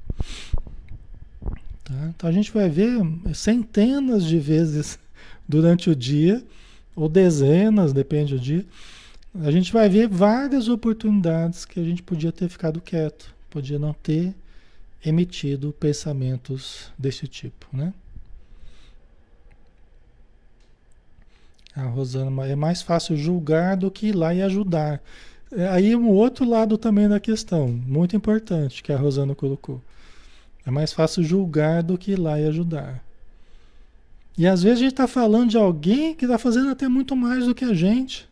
[1.82, 2.12] Tá?
[2.16, 3.00] Então a gente vai ver
[3.34, 4.98] centenas de vezes
[5.48, 6.44] durante o dia
[6.94, 8.64] ou dezenas, depende do dia,
[9.42, 13.92] a gente vai ver várias oportunidades que a gente podia ter ficado quieto, podia não
[13.92, 14.34] ter
[15.04, 17.92] emitido pensamentos desse tipo, né?
[21.76, 25.02] A Rosana, é mais fácil julgar do que ir lá e ajudar.
[25.50, 29.82] É, aí um outro lado também da questão, muito importante, que a Rosana colocou.
[30.64, 33.04] É mais fácil julgar do que ir lá e ajudar.
[34.36, 37.46] E às vezes a gente está falando de alguém que está fazendo até muito mais
[37.46, 38.28] do que a gente.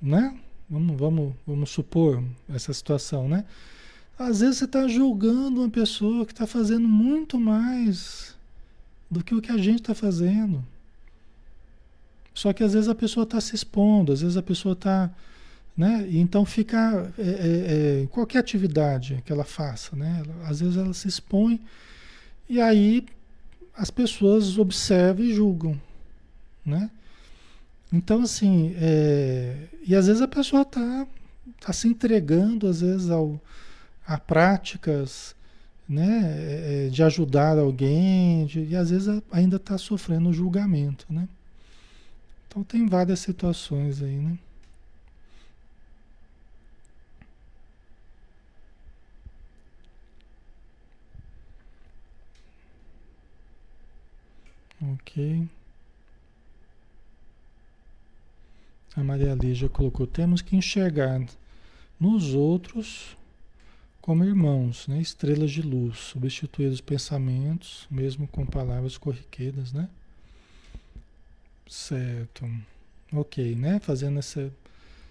[0.00, 0.36] Né?
[0.68, 3.44] Vamos, vamos, vamos supor essa situação, né?
[4.18, 8.36] Às vezes você está julgando uma pessoa que está fazendo muito mais
[9.10, 10.62] do que o que a gente está fazendo.
[12.34, 15.10] Só que às vezes a pessoa está se expondo, às vezes a pessoa está.
[15.76, 16.06] Né?
[16.10, 17.12] Então fica.
[17.16, 20.22] É, é, é, qualquer atividade que ela faça, né?
[20.44, 21.60] Às vezes ela se expõe
[22.48, 23.06] e aí
[23.78, 25.80] as pessoas observam e julgam,
[26.66, 26.90] né?
[27.92, 31.06] Então, assim, é, e às vezes a pessoa está
[31.60, 33.40] tá se entregando, às vezes, ao,
[34.04, 35.34] a práticas
[35.88, 41.28] né, é, é, de ajudar alguém, de, e às vezes ainda está sofrendo julgamento, né?
[42.48, 44.36] Então tem várias situações aí, né?
[54.80, 55.48] Ok.
[58.96, 61.24] A Maria Lígia colocou: temos que enxergar
[61.98, 63.16] nos outros
[64.00, 65.00] como irmãos, né?
[65.00, 69.88] estrelas de luz, substituir os pensamentos, mesmo com palavras corriqueiras, né?
[71.68, 72.50] Certo.
[73.12, 73.78] Ok, né?
[73.80, 74.50] Fazendo essa,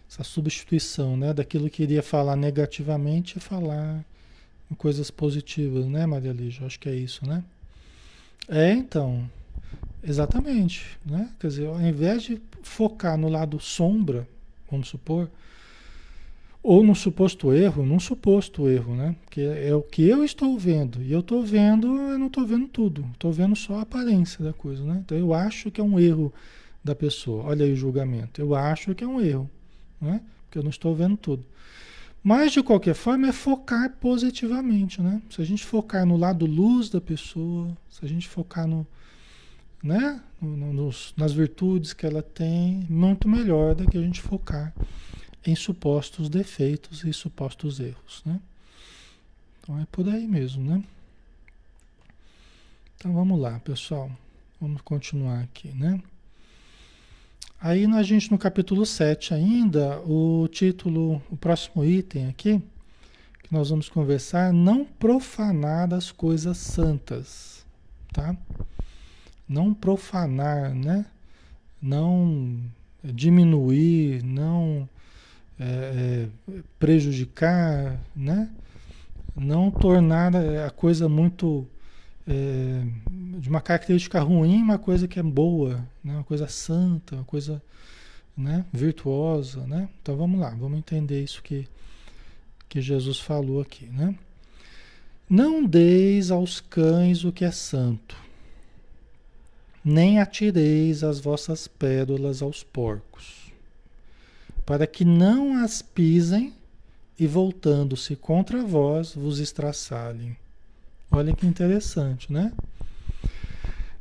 [0.10, 1.32] essa substituição, né?
[1.34, 4.04] Daquilo que iria falar negativamente, falar
[4.78, 6.66] coisas positivas, né, Maria Lígia?
[6.66, 7.44] Acho que é isso, né?
[8.48, 9.30] É, então.
[10.08, 11.30] Exatamente, né?
[11.38, 14.26] Quer dizer, ao invés de focar no lado sombra,
[14.72, 15.30] vamos supor,
[16.64, 19.16] ou no suposto erro, num suposto erro, né?
[19.30, 21.02] Que é o que eu estou vendo.
[21.02, 23.06] E eu estou vendo, eu não estou vendo tudo.
[23.14, 25.02] Estou vendo só a aparência da coisa, né?
[25.06, 26.34] Então eu acho que é um erro
[26.82, 27.44] da pessoa.
[27.44, 28.42] Olha aí o julgamento.
[28.42, 29.50] Eu acho que é um erro,
[30.00, 30.22] né?
[30.46, 31.44] Porque eu não estou vendo tudo.
[32.24, 35.22] Mas de qualquer forma é focar positivamente, né?
[35.30, 38.86] Se a gente focar no lado luz da pessoa, se a gente focar no,
[39.88, 40.22] né?
[40.42, 44.74] Nos, nas virtudes que ela tem, muito melhor do que a gente focar
[45.46, 48.40] em supostos defeitos e supostos erros, né?
[49.62, 50.84] Então é por aí mesmo, né?
[52.98, 54.12] Então vamos lá, pessoal.
[54.60, 56.02] Vamos continuar aqui, né?
[57.60, 62.62] Aí a gente no capítulo 7 ainda, o título, o próximo item aqui,
[63.42, 67.66] que nós vamos conversar, não profanar as coisas santas,
[68.14, 68.36] tá?
[69.48, 71.06] Não profanar, né?
[71.82, 72.60] Não
[73.04, 74.88] diminuir, não
[75.60, 78.50] é, é, prejudicar, né?
[79.36, 81.68] não tornar a coisa muito
[82.28, 82.84] é,
[83.40, 86.16] de uma característica ruim, uma coisa que é boa, né?
[86.16, 87.62] uma coisa santa, uma coisa
[88.36, 88.66] né?
[88.74, 89.66] virtuosa.
[89.68, 89.88] Né?
[90.02, 91.68] Então vamos lá, vamos entender isso que,
[92.68, 93.86] que Jesus falou aqui.
[93.86, 94.16] Né?
[95.30, 98.18] Não deis aos cães o que é santo,
[99.88, 103.48] nem atireis as vossas pérolas aos porcos
[104.68, 106.54] para que não as pisem
[107.18, 110.36] e voltando-se contra vós vos estraçalhem.
[111.10, 112.52] Olha que interessante, né?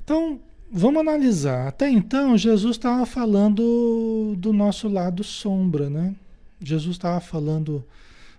[0.02, 1.68] Então, vamos analisar.
[1.68, 6.16] Até então, Jesus estava falando do nosso lado sombra, né?
[6.60, 7.84] Jesus estava falando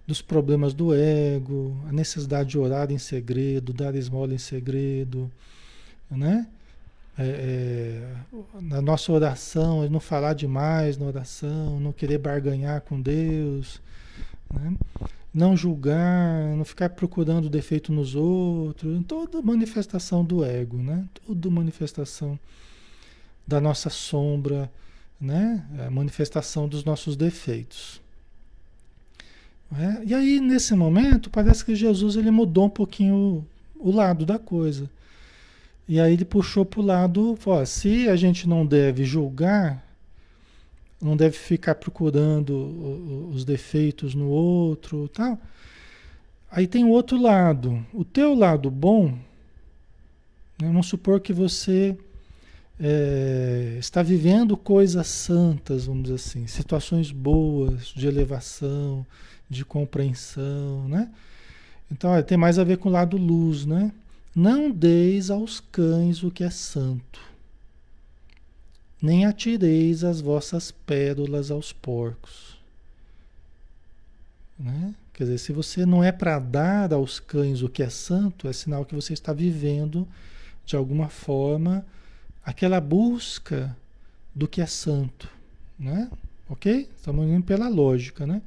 [0.05, 5.31] dos problemas do ego, a necessidade de orar em segredo, dar esmola em segredo,
[6.11, 6.45] né?
[7.17, 13.81] É, é, na nossa oração, não falar demais na oração, não querer barganhar com Deus,
[14.53, 14.75] né?
[15.33, 21.05] não julgar, não ficar procurando defeito nos outros, toda manifestação do ego, né?
[21.25, 22.39] Toda manifestação
[23.45, 24.71] da nossa sombra,
[25.19, 25.65] né?
[25.85, 28.01] A manifestação dos nossos defeitos.
[29.75, 30.05] É?
[30.05, 34.39] E aí, nesse momento, parece que Jesus ele mudou um pouquinho o, o lado da
[34.39, 34.89] coisa.
[35.87, 39.85] E aí ele puxou para o lado, ó, se a gente não deve julgar,
[41.01, 45.39] não deve ficar procurando os defeitos no outro, tal.
[46.51, 49.17] Aí tem o outro lado, o teu lado bom,
[50.59, 51.97] né, vamos supor que você
[52.79, 59.05] é, está vivendo coisas santas, vamos dizer assim, situações boas de elevação,
[59.49, 61.09] de compreensão, né?
[61.91, 63.91] Então, tem mais a ver com o lado luz, né?
[64.39, 67.19] Não deis aos cães o que é santo,
[69.01, 72.55] nem atireis as vossas pérolas aos porcos.
[74.59, 74.93] Né?
[75.11, 78.53] Quer dizer, se você não é para dar aos cães o que é santo, é
[78.53, 80.07] sinal que você está vivendo,
[80.63, 81.83] de alguma forma,
[82.45, 83.75] aquela busca
[84.35, 85.27] do que é santo.
[85.79, 86.11] Né?
[86.47, 86.87] Ok?
[86.95, 88.43] Estamos indo pela lógica, né?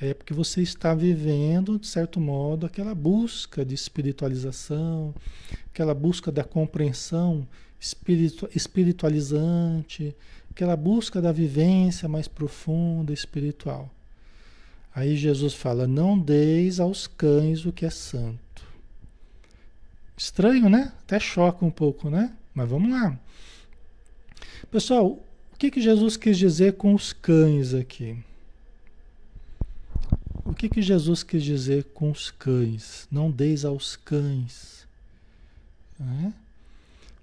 [0.00, 5.12] É porque você está vivendo, de certo modo, aquela busca de espiritualização,
[5.72, 7.46] aquela busca da compreensão
[7.80, 10.14] espiritu espiritualizante,
[10.50, 13.92] aquela busca da vivência mais profunda, espiritual.
[14.94, 18.66] Aí Jesus fala: Não deis aos cães o que é santo.
[20.16, 20.92] Estranho, né?
[21.00, 22.34] Até choca um pouco, né?
[22.52, 23.18] Mas vamos lá.
[24.70, 25.06] Pessoal,
[25.52, 28.18] o que, que Jesus quis dizer com os cães aqui?
[30.48, 33.06] O que, que Jesus quis dizer com os cães?
[33.10, 34.88] Não deis aos cães.
[36.00, 36.32] Né?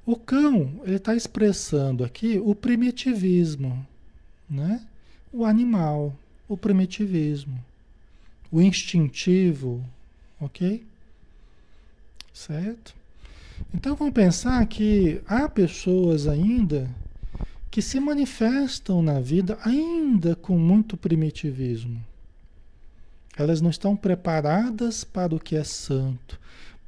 [0.05, 3.83] O cão, ele está expressando aqui o primitivismo,
[4.47, 4.85] né?
[5.33, 6.15] o animal,
[6.47, 7.59] o primitivismo,
[8.51, 9.83] o instintivo,
[10.39, 10.85] ok?
[12.31, 12.93] Certo?
[13.73, 16.87] Então vamos pensar que há pessoas ainda
[17.71, 21.99] que se manifestam na vida ainda com muito primitivismo.
[23.37, 26.39] Elas não estão preparadas para o que é santo,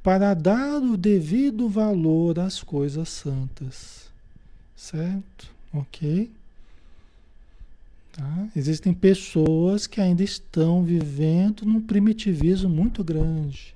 [0.02, 4.08] para dar o devido valor às coisas santas.
[4.74, 5.50] Certo?
[5.72, 6.30] Ok?
[8.12, 8.48] Tá?
[8.56, 13.74] Existem pessoas que ainda estão vivendo num primitivismo muito grande.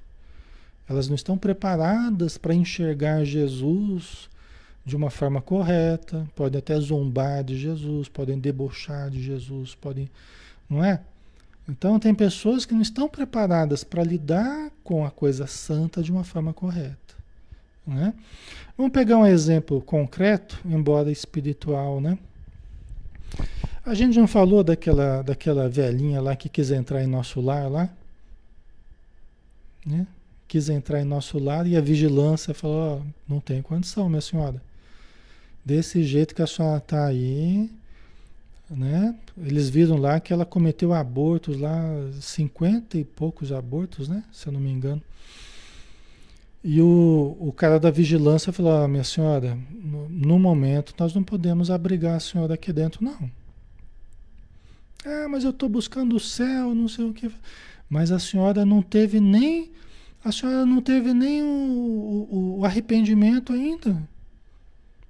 [0.89, 4.29] Elas não estão preparadas para enxergar Jesus
[4.85, 10.11] de uma forma correta, podem até zombar de Jesus, podem debochar de Jesus, podem,
[10.69, 11.01] não é?
[11.69, 16.25] Então tem pessoas que não estão preparadas para lidar com a coisa santa de uma
[16.25, 17.15] forma correta,
[17.87, 18.15] né?
[18.77, 22.19] Vamos pegar um exemplo concreto, embora espiritual, né?
[23.85, 27.89] A gente não falou daquela, daquela velhinha lá que quis entrar em nosso lar lá?
[29.85, 30.07] Né?
[30.47, 34.63] Quis entrar em nosso lar e a vigilância falou, não tem condição, minha senhora.
[35.65, 37.71] Desse jeito que a senhora está aí,
[38.77, 39.15] né?
[39.39, 41.81] Eles viram lá que ela cometeu abortos lá,
[42.21, 44.25] cinquenta e poucos abortos, né?
[44.33, 45.03] Se eu não me engano.
[46.65, 51.23] E o, o cara da vigilância falou, oh, minha senhora, no, no momento nós não
[51.23, 53.31] podemos abrigar a senhora aqui dentro, não.
[55.05, 57.31] Ah, mas eu estou buscando o céu, não sei o que.
[57.89, 59.73] Mas a senhora não teve nem.
[60.25, 64.09] A senhora não teve nem o, o, o arrependimento ainda.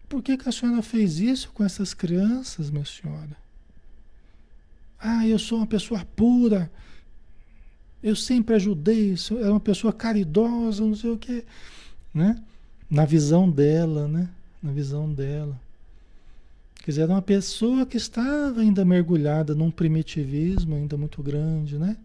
[0.09, 3.42] Por que, que a senhora fez isso com essas crianças, minha senhora?
[5.03, 6.71] Ah, eu sou uma pessoa pura.
[8.03, 11.45] Eu sempre ajudei, era uma pessoa caridosa, não sei o que,
[12.15, 12.41] né?
[12.89, 14.29] Na visão dela, né?
[14.63, 15.61] Na visão dela.
[16.85, 21.97] Quer dizer, era uma pessoa que estava ainda mergulhada num primitivismo ainda muito grande, né?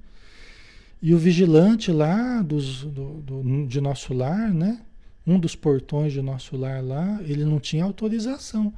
[1.01, 4.81] E o vigilante lá dos, do, do, de nosso lar, né?
[5.25, 8.73] Um dos portões de nosso lar lá, ele não tinha autorização.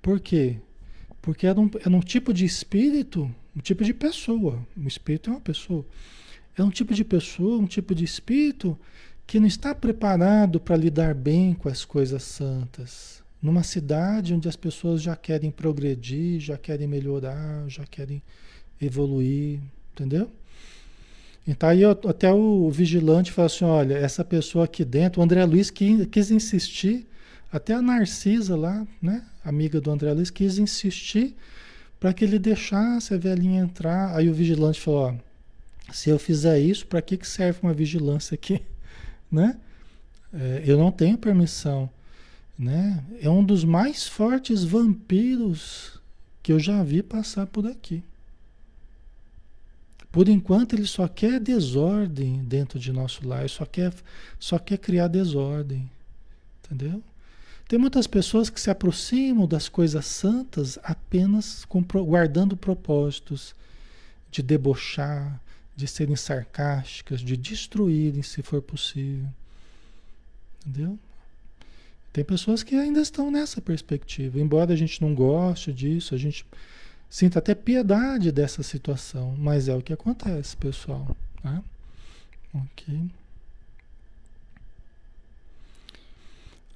[0.00, 0.58] Por quê?
[1.22, 4.58] Porque era um, era um tipo de espírito, um tipo de pessoa.
[4.76, 5.86] O espírito é uma pessoa.
[6.58, 8.78] É um tipo de pessoa, um tipo de espírito
[9.26, 14.54] que não está preparado para lidar bem com as coisas santas numa cidade onde as
[14.54, 18.22] pessoas já querem progredir, já querem melhorar, já querem
[18.80, 19.58] evoluir,
[19.92, 20.30] entendeu?
[21.46, 25.70] Então aí até o vigilante fala assim, olha, essa pessoa aqui dentro, o André Luiz
[25.70, 27.04] quis, quis insistir,
[27.52, 31.36] até a Narcisa lá, né, amiga do André Luiz, quis insistir
[32.00, 34.16] para que ele deixasse a velhinha entrar.
[34.16, 38.34] Aí o vigilante falou, ó, se eu fizer isso, para que, que serve uma vigilância
[38.34, 38.62] aqui?
[39.30, 39.56] Né?
[40.30, 41.88] É, eu não tenho permissão.
[42.58, 43.02] Né?
[43.22, 45.98] É um dos mais fortes vampiros
[46.42, 48.04] que eu já vi passar por aqui.
[50.10, 53.90] Por enquanto ele só quer desordem dentro de nosso lar, só quer,
[54.38, 55.90] só quer criar desordem.
[56.62, 57.02] Entendeu?
[57.72, 63.54] Tem muitas pessoas que se aproximam das coisas santas apenas com, guardando propósitos
[64.30, 65.40] de debochar,
[65.74, 69.26] de serem sarcásticas, de destruírem se for possível.
[70.60, 70.98] Entendeu?
[72.12, 74.38] Tem pessoas que ainda estão nessa perspectiva.
[74.38, 76.44] Embora a gente não goste disso, a gente
[77.08, 81.16] sinta até piedade dessa situação, mas é o que acontece, pessoal.
[81.42, 81.62] Tá?
[82.52, 83.10] Ok.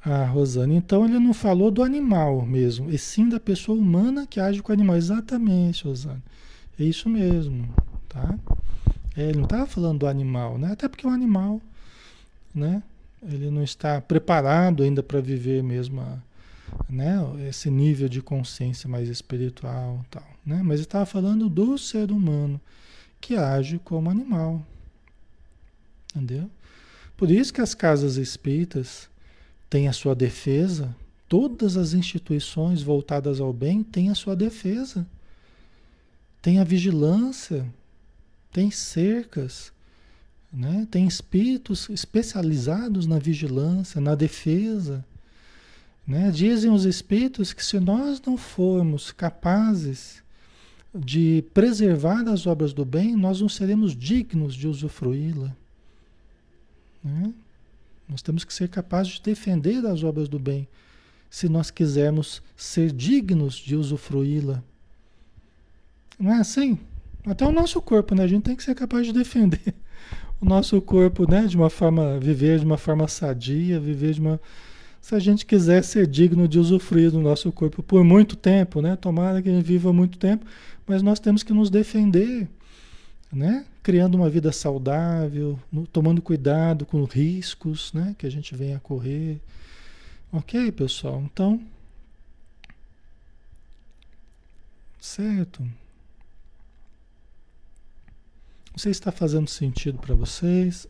[0.09, 4.39] Ah, Rosana, então ele não falou do animal mesmo, e sim da pessoa humana que
[4.39, 4.97] age com o animal.
[4.97, 6.23] Exatamente, Rosana.
[6.79, 7.69] É isso mesmo,
[8.09, 8.39] tá?
[9.17, 10.71] É, ele não estava falando do animal, né?
[10.71, 11.61] Até porque o animal,
[12.55, 12.85] né?
[13.21, 16.19] Ele não está preparado ainda para viver mesmo a,
[16.89, 20.61] né, esse nível de consciência mais espiritual, tal, né?
[20.63, 22.61] Mas estava falando do ser humano
[23.21, 24.65] que age como animal,
[26.15, 26.49] entendeu?
[27.17, 29.09] Por isso que as casas espíritas
[29.69, 30.95] têm a sua defesa.
[31.29, 35.07] Todas as instituições voltadas ao bem têm a sua defesa.
[36.41, 37.67] Tem a vigilância,
[38.53, 39.73] tem cercas,
[40.53, 40.87] né?
[40.91, 45.05] Tem espíritos especializados na vigilância, na defesa.
[46.07, 46.31] Né?
[46.31, 50.23] Dizem os espíritos que se nós não formos capazes
[50.95, 55.55] de preservar as obras do bem, nós não seremos dignos de usufruí-la.
[57.03, 57.35] Né?
[58.09, 60.69] Nós temos que ser capazes de defender as obras do bem,
[61.29, 64.63] se nós quisermos ser dignos de usufruí-la.
[66.19, 66.79] Não é assim?
[67.27, 68.25] Até o nosso corpo, né?
[68.25, 69.75] A gente tem que ser capaz de defender
[70.41, 74.41] o nosso corpo, né, de uma forma, viver de uma forma sadia, viver de uma.
[75.01, 78.97] Se a gente quiser ser digno de usufruir do nosso corpo por muito tempo, né?
[78.97, 80.47] Tomara que a gente viva muito tempo,
[80.87, 82.49] mas nós temos que nos defender
[83.33, 83.65] né?
[83.87, 88.17] Criando uma vida saudável, no, tomando cuidado com riscos, né?
[88.19, 89.41] Que a gente venha a correr.
[90.33, 91.23] Ok, pessoal?
[91.25, 91.65] Então,
[94.99, 95.63] certo.
[95.63, 95.71] Não
[98.77, 100.89] sei se está fazendo sentido para vocês.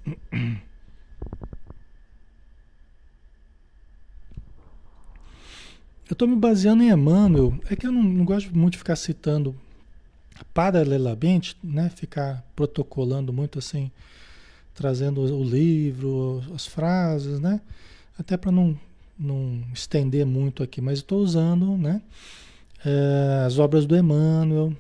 [6.09, 7.61] Eu estou me baseando em Emmanuel.
[7.69, 9.55] É que eu não, não, gosto muito de ficar citando
[10.57, 11.91] paralelamente, né?
[11.91, 13.91] Ficar protocolando muito assim,
[14.75, 17.61] trazendo o livro, as frases, né?
[18.19, 18.75] Até para não,
[19.19, 22.01] não estender muito aqui, mas estou usando, né?
[22.83, 24.73] É, as obras do Emmanuel,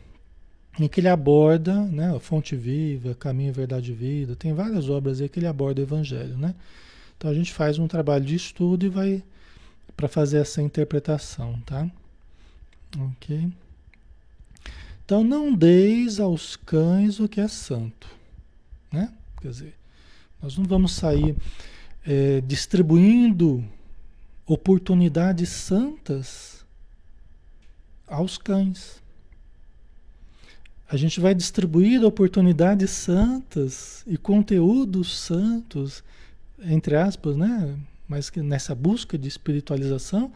[0.80, 4.34] em que ele aborda né, a fonte viva, caminho, verdade e vida.
[4.34, 6.54] Tem várias obras aí que ele aborda o evangelho, né?
[7.18, 9.22] Então a gente faz um trabalho de estudo e vai
[9.94, 11.86] para fazer essa interpretação, tá?
[12.98, 13.52] Ok?
[15.06, 18.08] Então não deis aos cães o que é santo,
[18.90, 19.12] né?
[19.40, 19.74] Quer dizer,
[20.42, 21.36] nós não vamos sair
[22.04, 23.64] é, distribuindo
[24.44, 26.66] oportunidades santas
[28.04, 29.00] aos cães.
[30.90, 36.02] A gente vai distribuir oportunidades santas e conteúdos santos,
[36.60, 37.78] entre aspas, né?
[38.08, 40.32] Mas nessa busca de espiritualização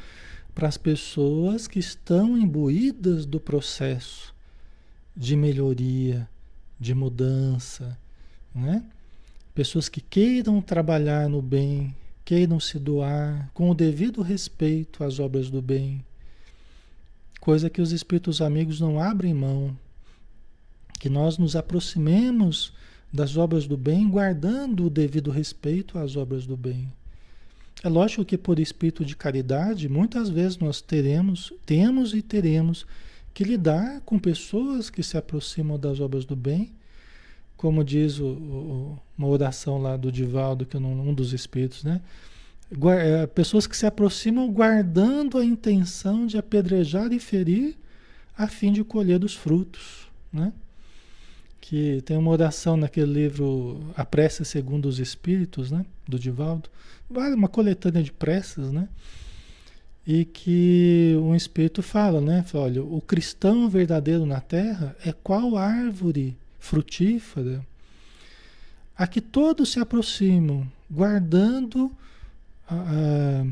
[0.55, 4.33] para as pessoas que estão imbuídas do processo
[5.17, 6.29] de melhoria,
[6.79, 7.99] de mudança,
[8.55, 8.85] né?
[9.55, 11.95] Pessoas que queiram trabalhar no bem,
[12.25, 16.05] queiram se doar com o devido respeito às obras do bem,
[17.41, 19.77] coisa que os espíritos amigos não abrem mão
[21.01, 22.75] que nós nos aproximemos
[23.11, 26.93] das obras do bem, guardando o devido respeito às obras do bem.
[27.83, 32.87] É lógico que por espírito de caridade, muitas vezes nós teremos, temos e teremos
[33.33, 36.72] que lidar com pessoas que se aproximam das obras do bem,
[37.57, 42.01] como diz o, o, uma oração lá do Divaldo, que é um dos espíritos, né?
[42.99, 47.76] É, pessoas que se aproximam guardando a intenção de apedrejar e ferir
[48.39, 50.53] a fim de colher dos frutos, né?
[51.61, 55.85] que tem uma oração naquele livro A Prece Segundo os Espíritos, né?
[56.09, 56.68] Do Divaldo.
[57.09, 58.89] Uma coletânea de preces, né?
[60.13, 62.43] E que um espírito fala, né?
[62.43, 67.65] Fala, olha, o cristão verdadeiro na terra é qual árvore frutífera
[68.99, 71.93] a que todos se aproximam, guardando,
[72.69, 73.45] a,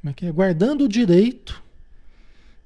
[0.00, 0.32] como é é?
[0.32, 1.62] guardando o direito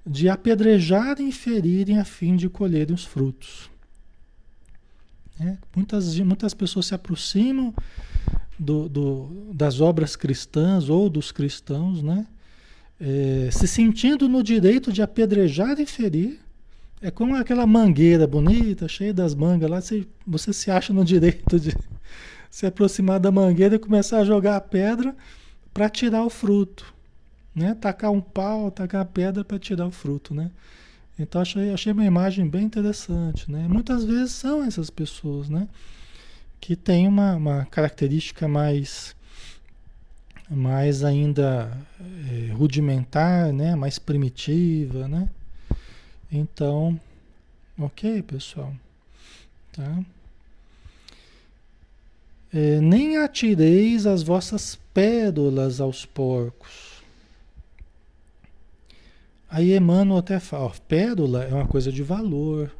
[0.06, 3.68] de apedrejarem e ferirem a fim de colherem os frutos.
[5.40, 5.58] Né?
[5.74, 7.74] Muitas, muitas pessoas se aproximam
[8.56, 12.28] do, do, das obras cristãs ou dos cristãos, né?
[13.00, 16.40] É, se sentindo no direito de apedrejar e ferir.
[17.02, 21.60] É como aquela mangueira bonita, cheia das mangas lá, você, você se acha no direito
[21.60, 21.76] de
[22.50, 25.14] se aproximar da mangueira e começar a jogar a pedra
[25.72, 26.94] para tirar o fruto.
[27.54, 27.74] Né?
[27.74, 30.32] Tacar um pau, tacar a pedra para tirar o fruto.
[30.32, 30.50] Né?
[31.18, 33.66] Então achei, achei uma imagem bem interessante, né?
[33.68, 35.68] Muitas vezes são essas pessoas, né?
[36.60, 39.14] Que têm uma, uma característica mais,
[40.50, 43.74] mais ainda é, rudimentar, né?
[43.74, 45.28] Mais primitiva, né?
[46.30, 46.98] Então,
[47.78, 48.72] ok, pessoal,
[49.72, 50.02] tá?
[52.52, 56.94] É, nem atireis as vossas pérolas aos porcos
[59.54, 62.74] Aí Emmanuel até fala, ó, pérola é uma coisa de valor.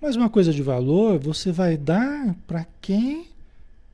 [0.00, 3.28] Mas uma coisa de valor você vai dar para quem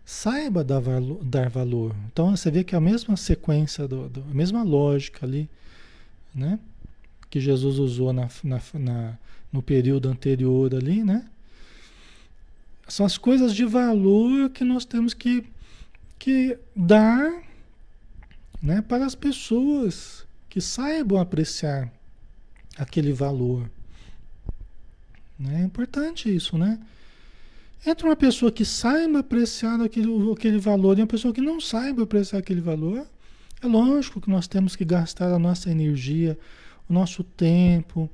[0.09, 1.95] saiba dar valor, dar valor.
[2.11, 5.51] Então você vê que é a mesma sequência, do, do, a mesma lógica ali,
[6.35, 6.59] né?
[7.29, 9.19] Que Jesus usou na, na, na,
[9.53, 11.29] no período anterior ali, né?
[12.89, 15.45] São as coisas de valor que nós temos que,
[16.19, 17.43] que dar
[18.63, 21.93] né, para as pessoas que saibam apreciar
[22.79, 23.71] aquele valor.
[25.39, 25.61] Né?
[25.61, 26.81] É importante isso, né?
[27.87, 32.03] Entre uma pessoa que saiba apreciar aquele, aquele valor e uma pessoa que não saiba
[32.03, 33.07] apreciar aquele valor,
[33.62, 36.39] é lógico que nós temos que gastar a nossa energia,
[36.89, 38.11] o nosso tempo,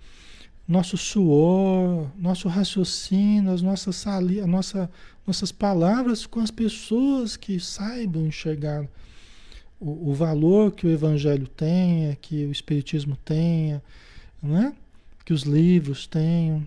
[0.66, 4.90] nosso suor, nosso raciocínio, as nossas, sali, a nossa,
[5.26, 8.86] nossas palavras com as pessoas que saibam enxergar
[9.78, 13.82] o, o valor que o Evangelho tenha, que o Espiritismo tenha,
[14.42, 14.74] né?
[15.24, 16.66] que os livros tenham.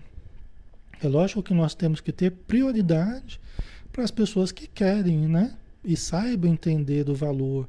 [1.02, 3.40] É lógico que nós temos que ter prioridade
[3.92, 5.54] para as pessoas que querem, né?
[5.84, 7.68] E saibam entender do valor,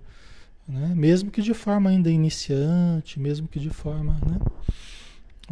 [0.68, 0.94] né?
[0.96, 4.40] Mesmo que de forma ainda iniciante, mesmo que de forma, né?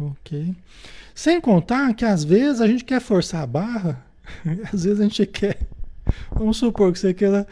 [0.00, 0.54] Ok.
[1.14, 4.08] Sem contar que às vezes a gente quer forçar a barra
[4.72, 5.58] Às vezes a gente quer,
[6.32, 7.46] vamos supor que você queira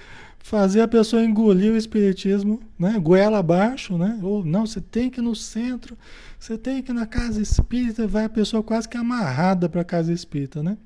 [0.46, 3.00] fazer a pessoa engolir o espiritismo, né?
[3.00, 4.16] Goela abaixo, né?
[4.22, 5.98] Ou não, você tem que ir no centro,
[6.38, 9.84] você tem que ir na casa espírita, vai a pessoa quase que amarrada para a
[9.84, 10.78] casa espírita, né?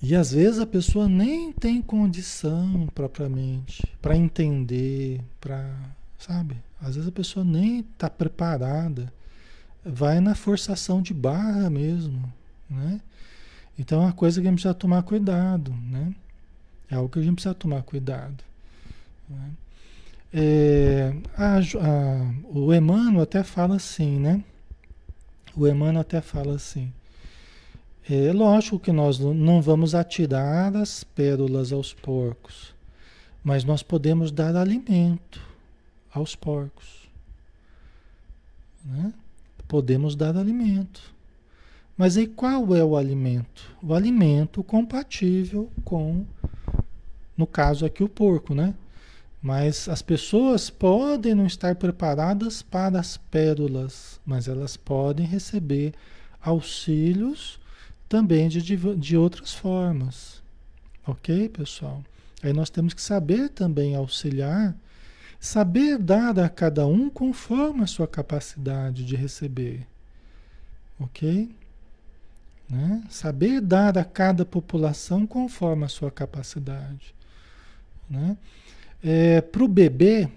[0.00, 5.68] E às vezes a pessoa nem tem condição propriamente para entender, para,
[6.20, 6.56] sabe?
[6.80, 9.12] Às vezes a pessoa nem está preparada,
[9.84, 12.32] vai na forçação de barra mesmo,
[12.70, 13.00] né?
[13.76, 16.14] Então é uma coisa que a gente precisa tomar cuidado, né?
[16.90, 18.42] É algo que a gente precisa tomar cuidado.
[19.28, 19.50] Né?
[20.32, 24.42] É, a, a, o Emmanuel até fala assim, né?
[25.56, 26.92] O Emmanuel até fala assim.
[28.10, 32.74] É lógico que nós não vamos atirar as pérolas aos porcos,
[33.44, 35.40] mas nós podemos dar alimento
[36.12, 37.06] aos porcos.
[38.82, 39.12] Né?
[39.66, 41.14] Podemos dar alimento.
[41.98, 43.76] Mas e qual é o alimento?
[43.82, 46.24] O alimento compatível com
[47.38, 48.74] no caso aqui o porco, né?
[49.40, 55.94] Mas as pessoas podem não estar preparadas para as pérolas, mas elas podem receber
[56.42, 57.60] auxílios
[58.08, 58.60] também de,
[58.96, 60.42] de, outras formas.
[61.06, 62.02] Ok, pessoal?
[62.42, 64.74] Aí nós temos que saber também auxiliar,
[65.38, 69.86] saber dar a cada um conforme a sua capacidade de receber.
[70.98, 71.54] Ok?
[72.68, 73.04] Né?
[73.08, 77.14] Saber dar a cada população conforme a sua capacidade.
[78.08, 78.36] Né?
[79.02, 80.28] É, Para o bebê,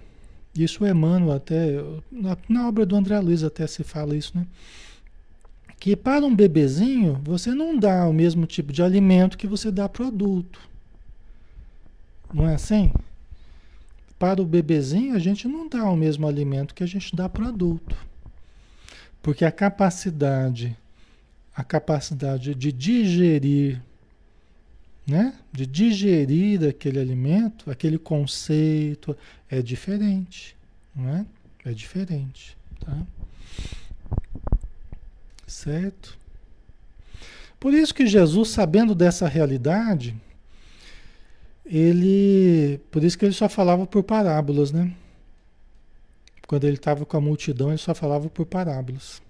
[0.56, 1.78] isso Emmanuel até,
[2.12, 4.46] na, na, obra do André Luiz até se fala isso, né?
[5.80, 9.90] Que para um bebezinho, você não dá o mesmo tipo de alimento que você dá
[9.90, 10.60] para o adulto.
[12.32, 12.92] Não é assim?
[14.20, 17.46] Para o bebezinho, a gente não dá o mesmo alimento que a gente dá para
[17.46, 17.96] o adulto.
[19.24, 20.78] Porque a capacidade,
[21.56, 23.82] a capacidade de digerir
[25.08, 25.34] né?
[25.52, 29.16] de digerir aquele alimento, aquele conceito,
[29.50, 30.56] é diferente,
[30.96, 31.26] não é?
[31.66, 33.06] É diferente, tá?
[35.46, 36.18] Certo?
[37.60, 40.16] Por isso que Jesus, sabendo dessa realidade,
[41.66, 44.92] ele, por isso que ele só falava por parábolas, né?
[46.48, 49.22] Quando ele estava com a multidão, ele só falava por parábolas.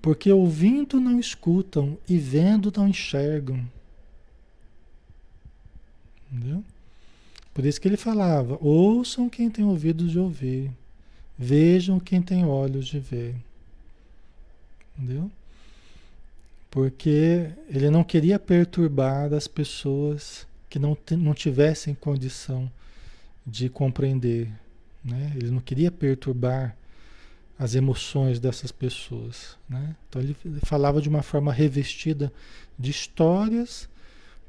[0.00, 3.62] Porque ouvindo não escutam e vendo não enxergam.
[6.34, 6.64] Entendeu?
[7.52, 10.70] Por isso que ele falava: ouçam quem tem ouvidos de ouvir,
[11.38, 13.36] vejam quem tem olhos de ver.
[14.98, 15.30] Entendeu?
[16.70, 22.70] Porque ele não queria perturbar as pessoas que não, não tivessem condição
[23.46, 24.50] de compreender.
[25.04, 25.32] Né?
[25.36, 26.76] Ele não queria perturbar
[27.56, 29.56] as emoções dessas pessoas.
[29.68, 29.94] Né?
[30.08, 32.32] Então ele falava de uma forma revestida
[32.76, 33.88] de histórias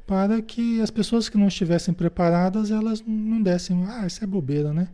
[0.06, 4.74] para que as pessoas que não estivessem preparadas, elas não dessem, ah, isso é bobeira,
[4.74, 4.90] né?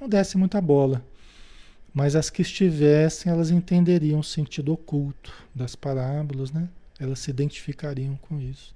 [0.00, 1.04] Não dessem muita bola.
[1.92, 6.68] Mas as que estivessem, elas entenderiam o sentido oculto das parábolas, né?
[6.98, 8.74] Elas se identificariam com isso.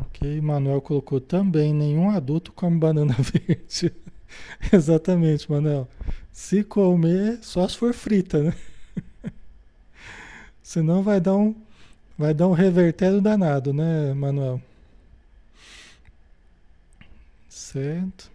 [0.00, 3.92] Ok, Manuel colocou também, nenhum adulto come banana verde.
[4.72, 5.88] Exatamente, Manuel.
[6.30, 8.54] Se comer, só se for frita, né?
[10.62, 11.54] Senão vai dar um,
[12.16, 14.60] Vai dar um revertério danado, né, Manuel?
[17.48, 18.30] Certo.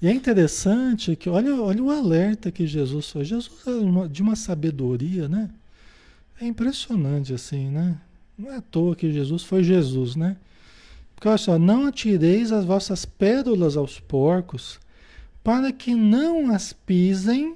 [0.00, 3.28] E é interessante que, olha, olha o alerta que Jesus faz.
[3.28, 5.48] Jesus é de uma sabedoria, né?
[6.40, 7.96] É impressionante assim, né?
[8.36, 10.36] Não é à toa que Jesus foi Jesus, né?
[11.14, 14.80] Porque olha só, não atireis as vossas pérolas aos porcos,
[15.44, 17.54] para que não as pisem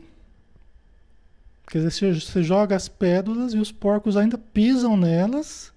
[1.66, 5.72] Quer dizer, você joga as pérolas e os porcos ainda pisam nelas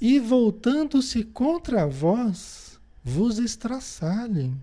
[0.00, 4.56] e voltando-se contra vós, vos estraçalhem.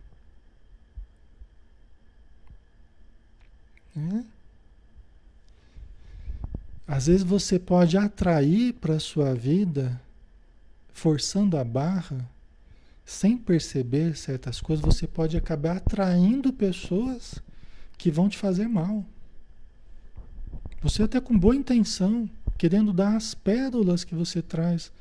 [3.95, 4.23] É?
[6.87, 10.01] Às vezes você pode atrair para a sua vida,
[10.91, 12.27] forçando a barra,
[13.05, 17.35] sem perceber certas coisas, você pode acabar atraindo pessoas
[17.97, 19.05] que vão te fazer mal.
[20.83, 24.91] Você até com boa intenção, querendo dar as pérolas que você traz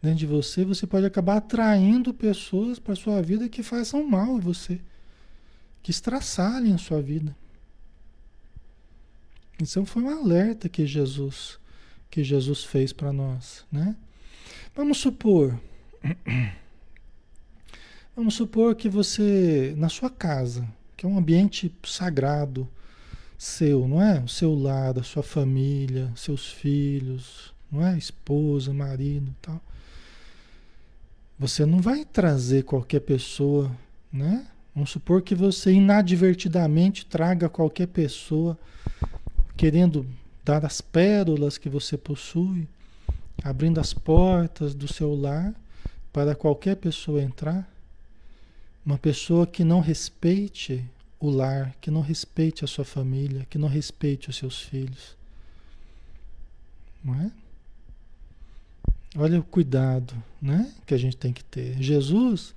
[0.00, 4.40] dentro de você, você pode acabar atraindo pessoas para sua vida que façam mal a
[4.40, 4.80] você,
[5.82, 7.36] que estraçalhem a sua vida.
[9.60, 11.58] Então foi um alerta que Jesus
[12.08, 13.96] que Jesus fez para nós, né?
[14.76, 15.60] Vamos supor
[18.14, 20.66] Vamos supor que você na sua casa,
[20.96, 22.66] que é um ambiente sagrado,
[23.38, 24.20] seu, não é?
[24.20, 27.96] O seu lar, a sua família, seus filhos, não é?
[27.96, 29.60] Esposa, marido, tal.
[31.38, 33.70] Você não vai trazer qualquer pessoa,
[34.12, 34.46] né?
[34.74, 38.58] Vamos supor que você inadvertidamente traga qualquer pessoa
[39.56, 40.06] querendo
[40.44, 42.68] dar as pérolas que você possui,
[43.42, 45.54] abrindo as portas do seu lar
[46.12, 47.68] para qualquer pessoa entrar.
[48.84, 50.84] Uma pessoa que não respeite
[51.26, 55.16] o lar, que não respeite a sua família, que não respeite os seus filhos.
[57.02, 57.30] Não é?
[59.16, 61.80] Olha o cuidado né, que a gente tem que ter.
[61.82, 62.54] Jesus,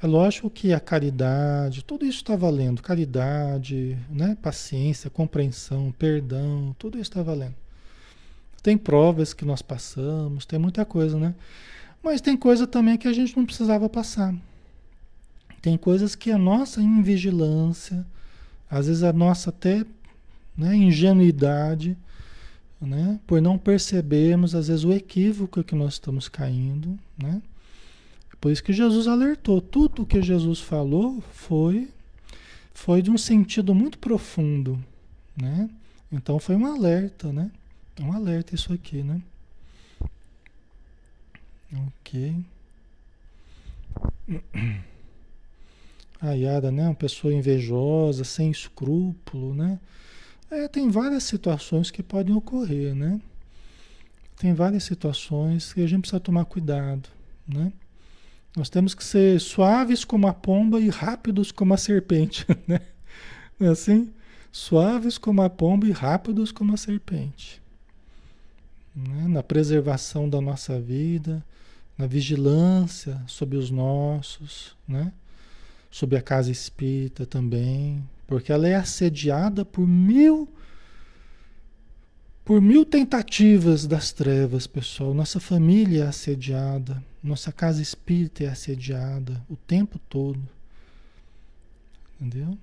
[0.00, 2.82] é lógico que a caridade, tudo isso está valendo.
[2.82, 7.56] Caridade, né, paciência, compreensão, perdão, tudo isso está valendo.
[8.62, 11.34] Tem provas que nós passamos, tem muita coisa, né?
[12.02, 14.34] Mas tem coisa também que a gente não precisava passar.
[15.60, 18.06] Tem coisas que a nossa invigilância,
[18.70, 19.84] às vezes a nossa até
[20.56, 21.96] né, ingenuidade,
[22.80, 23.18] né?
[23.26, 27.42] Por não percebermos, às vezes, o equívoco que nós estamos caindo, né?
[28.40, 29.60] Por isso que Jesus alertou.
[29.60, 31.88] Tudo que Jesus falou foi,
[32.72, 34.78] foi de um sentido muito profundo,
[35.36, 35.68] né?
[36.10, 37.50] Então foi um alerta, né?
[38.00, 39.20] Um alerta isso aqui, né?
[41.72, 42.36] Ok.
[46.20, 46.84] A Yara, né?
[46.84, 49.78] Uma pessoa invejosa, sem escrúpulo, né?
[50.50, 53.20] É, tem várias situações que podem ocorrer, né?
[54.36, 57.08] Tem várias situações que a gente precisa tomar cuidado,
[57.46, 57.72] né?
[58.56, 62.80] Nós temos que ser suaves como a pomba e rápidos como a serpente, né?
[63.60, 64.12] É assim?
[64.50, 67.60] Suaves como a pomba e rápidos como a serpente.
[68.94, 69.28] Né?
[69.28, 71.44] Na preservação da nossa vida,
[71.96, 75.12] na vigilância sobre os nossos, né?
[75.90, 80.48] Sobre a casa espírita também, porque ela é assediada por mil
[82.44, 85.12] por mil tentativas das trevas, pessoal.
[85.12, 90.40] Nossa família é assediada, nossa casa espírita é assediada o tempo todo.
[92.18, 92.56] Entendeu?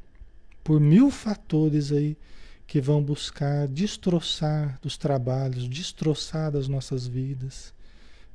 [0.63, 2.17] Por mil fatores aí
[2.65, 7.71] que vão buscar destroçar dos trabalhos, destroçar das nossas vidas,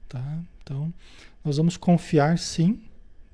[0.09, 0.41] tá?
[0.62, 0.95] Então,
[1.45, 2.80] nós vamos confiar sim,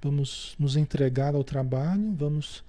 [0.03, 2.65] vamos nos entregar ao trabalho, vamos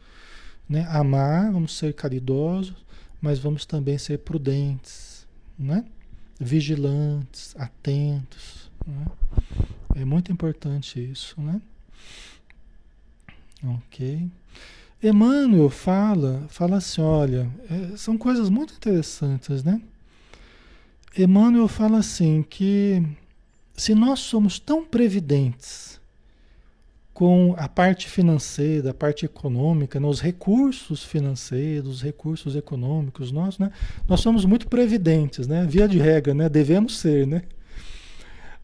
[0.68, 0.86] né?
[0.90, 2.76] Amar, vamos ser caridosos,
[3.22, 5.26] mas vamos também ser prudentes,
[5.58, 5.86] né?
[6.40, 8.70] vigilantes, atentos.
[8.86, 9.06] Né?
[9.96, 11.62] É muito importante isso, né?
[13.64, 14.30] Ok.
[15.02, 19.82] Emmanuel fala, fala assim, olha, é, são coisas muito interessantes, né?
[21.18, 23.02] Emmanuel fala assim que
[23.76, 25.97] se nós somos tão previdentes
[27.18, 33.58] com a parte financeira, a parte econômica, né, os recursos financeiros, os recursos econômicos, nós,
[33.58, 33.72] né,
[34.08, 37.42] nós somos muito previdentes, né, via de regra, né, devemos ser, né.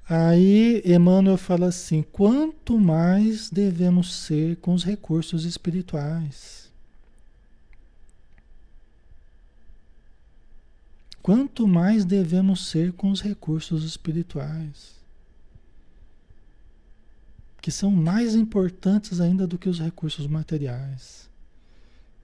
[0.07, 6.71] Aí Emmanuel fala assim: quanto mais devemos ser com os recursos espirituais.
[11.23, 15.02] Quanto mais devemos ser com os recursos espirituais
[17.63, 21.29] que são mais importantes ainda do que os recursos materiais.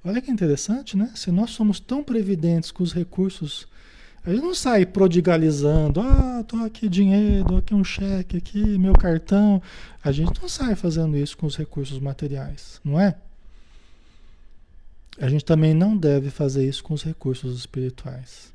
[0.03, 1.13] Olha que interessante, né?
[1.15, 3.65] Se nós somos tão previdentes com os recursos,
[4.25, 9.61] a gente não sai prodigalizando, ah, tô aqui dinheiro, aqui um cheque, aqui meu cartão.
[10.03, 13.15] A gente não sai fazendo isso com os recursos materiais, não é?
[15.17, 18.51] A gente também não deve fazer isso com os recursos espirituais.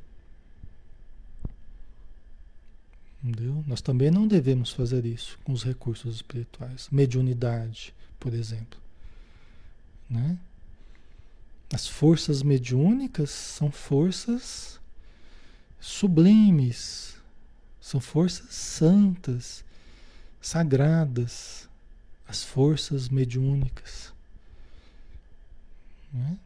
[3.25, 3.65] Entendeu?
[3.67, 6.89] Nós também não devemos fazer isso com os recursos espirituais.
[6.93, 8.79] Mediunidade, por exemplo.
[10.11, 10.39] Né?
[11.73, 14.79] As forças mediúnicas são forças
[15.81, 17.17] sublimes,
[17.81, 19.65] são forças santas,
[20.39, 21.67] sagradas,
[22.29, 24.13] as forças mediúnicas.
[26.13, 26.39] Né?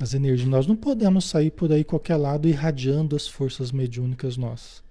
[0.00, 4.89] As energias, nós não podemos sair por aí qualquer lado irradiando as forças mediúnicas nossas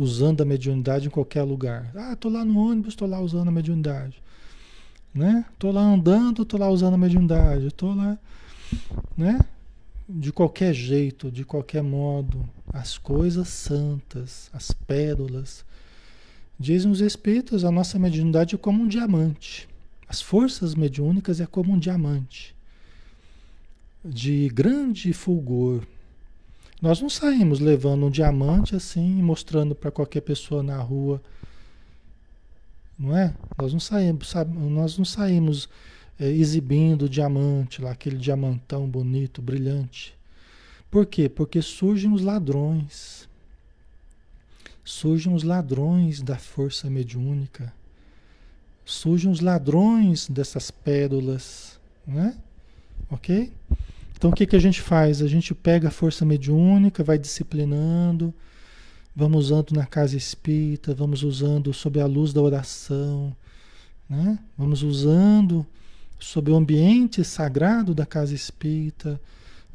[0.00, 1.92] usando a mediunidade em qualquer lugar.
[1.94, 4.22] Ah, tô lá no ônibus, tô lá usando a mediunidade.
[5.14, 5.44] Né?
[5.62, 7.70] Lá andando, tô lá usando a mediunidade.
[7.72, 8.18] Tô lá,
[9.14, 9.38] né?
[10.08, 15.64] De qualquer jeito, de qualquer modo, as coisas santas, as pérolas.
[16.58, 19.68] Dizem os espíritos, a nossa mediunidade é como um diamante.
[20.08, 22.54] As forças mediúnicas é como um diamante
[24.02, 25.82] de grande fulgor,
[26.80, 31.20] nós não saímos levando um diamante assim e mostrando para qualquer pessoa na rua.
[32.98, 33.34] Não é?
[33.58, 34.34] Nós não saímos,
[34.70, 35.68] nós não saímos
[36.18, 40.14] é, exibindo o diamante lá, aquele diamantão bonito, brilhante.
[40.90, 41.28] Por quê?
[41.28, 43.28] Porque surgem os ladrões.
[44.84, 47.72] Surgem os ladrões da força mediúnica.
[48.84, 52.36] Surgem os ladrões dessas pérolas, né?
[53.10, 53.52] Ok?
[54.20, 55.22] Então o que, que a gente faz?
[55.22, 58.34] A gente pega a força mediúnica, vai disciplinando,
[59.16, 63.34] vamos usando na casa espírita, vamos usando sob a luz da oração,
[64.06, 64.38] né?
[64.58, 65.66] Vamos usando
[66.18, 69.18] sob o ambiente sagrado da casa espírita,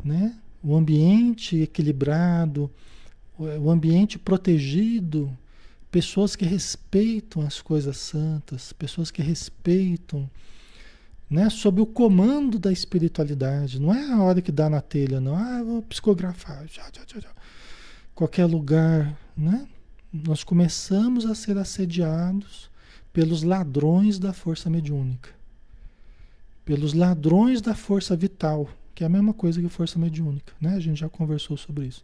[0.03, 0.35] né?
[0.63, 2.69] o ambiente equilibrado,
[3.35, 5.35] o ambiente protegido,
[5.89, 10.29] pessoas que respeitam as coisas santas, pessoas que respeitam,
[11.29, 13.79] né, sob o comando da espiritualidade.
[13.79, 15.35] Não é a hora que dá na telha, não.
[15.35, 16.65] Ah, vou psicografar.
[16.67, 17.29] Já, já, já, já.
[18.13, 19.67] Qualquer lugar, né?
[20.13, 22.69] Nós começamos a ser assediados
[23.11, 25.29] pelos ladrões da força mediúnica,
[26.63, 30.75] pelos ladrões da força vital, que é a mesma coisa que força mediúnica, né?
[30.75, 32.03] A gente já conversou sobre isso.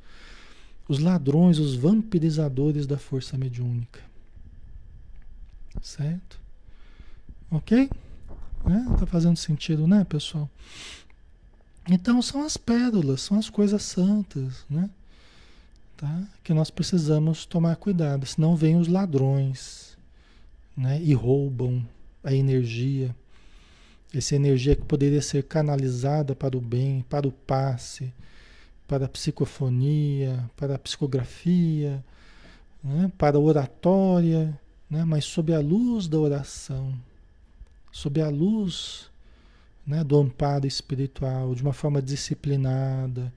[0.87, 4.01] Os ladrões, os vampirizadores da força mediúnica.
[5.81, 6.39] Certo?
[7.49, 7.89] Ok?
[8.65, 8.85] Né?
[8.99, 10.49] Tá fazendo sentido, né, pessoal?
[11.89, 14.89] Então são as pérolas, são as coisas santas, né?
[15.97, 16.23] Tá?
[16.43, 19.97] Que nós precisamos tomar cuidado, senão vêm os ladrões,
[20.77, 21.01] né?
[21.01, 21.85] E roubam
[22.23, 23.15] a energia
[24.13, 28.13] essa energia que poderia ser canalizada para o bem, para o passe,
[28.87, 32.03] para a psicofonia, para a psicografia,
[32.83, 33.11] né?
[33.17, 34.59] para a oratória,
[34.89, 35.05] né?
[35.05, 36.93] mas sob a luz da oração,
[37.91, 39.09] sob a luz
[39.85, 40.03] né?
[40.03, 43.33] do amparo espiritual, de uma forma disciplinada,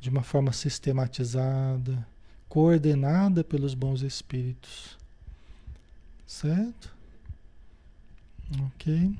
[0.00, 2.06] de uma forma sistematizada,
[2.48, 4.96] coordenada pelos bons espíritos.
[6.26, 6.94] Certo?
[8.66, 9.14] Ok.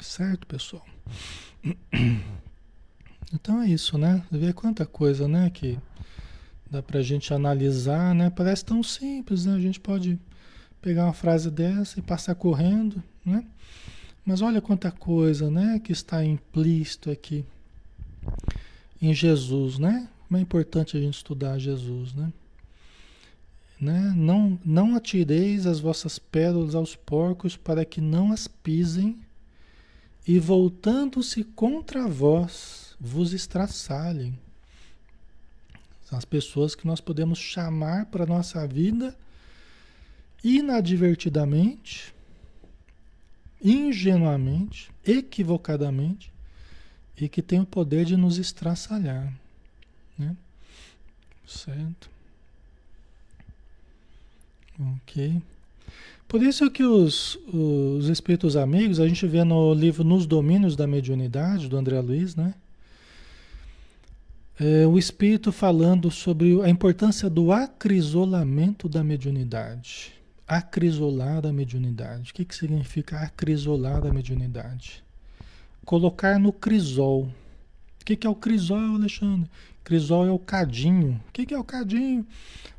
[0.00, 0.84] Certo, pessoal?
[3.32, 4.22] Então é isso, né?
[4.30, 5.78] Ver quanta coisa, né, que
[6.68, 8.28] dá pra gente analisar, né?
[8.30, 9.54] Parece tão simples, né?
[9.54, 10.18] A gente pode
[10.82, 13.44] pegar uma frase dessa e passar correndo, né?
[14.24, 17.44] Mas olha quanta coisa, né, que está implícito aqui
[19.00, 20.08] em Jesus, né?
[20.26, 22.32] Como é importante a gente estudar Jesus, né?
[23.80, 24.12] né?
[24.16, 29.18] Não, não atireis as vossas pérolas aos porcos para que não as pisem
[30.26, 34.38] e voltando-se contra vós vos estraçalhem.
[36.04, 39.16] São as pessoas que nós podemos chamar para a nossa vida
[40.42, 42.12] inadvertidamente,
[43.62, 46.32] ingenuamente, equivocadamente
[47.16, 49.32] e que tem o poder de nos estraçalhar.
[50.18, 50.36] Né?
[51.46, 52.10] Certo.
[54.78, 55.40] Ok.
[56.26, 60.86] Por isso que os, os espíritos amigos, a gente vê no livro Nos Domínios da
[60.86, 62.54] Mediunidade, do André Luiz, né?
[64.62, 70.12] É, o espírito falando sobre a importância do acrisolamento da mediunidade.
[70.46, 72.30] Acrisolar a mediunidade.
[72.30, 75.02] O que, que significa acrisolar a mediunidade?
[75.82, 77.22] Colocar no crisol.
[78.02, 79.50] O que, que é o crisol, Alexandre?
[79.82, 81.18] Crisol é o cadinho.
[81.26, 82.26] O que, que é o cadinho?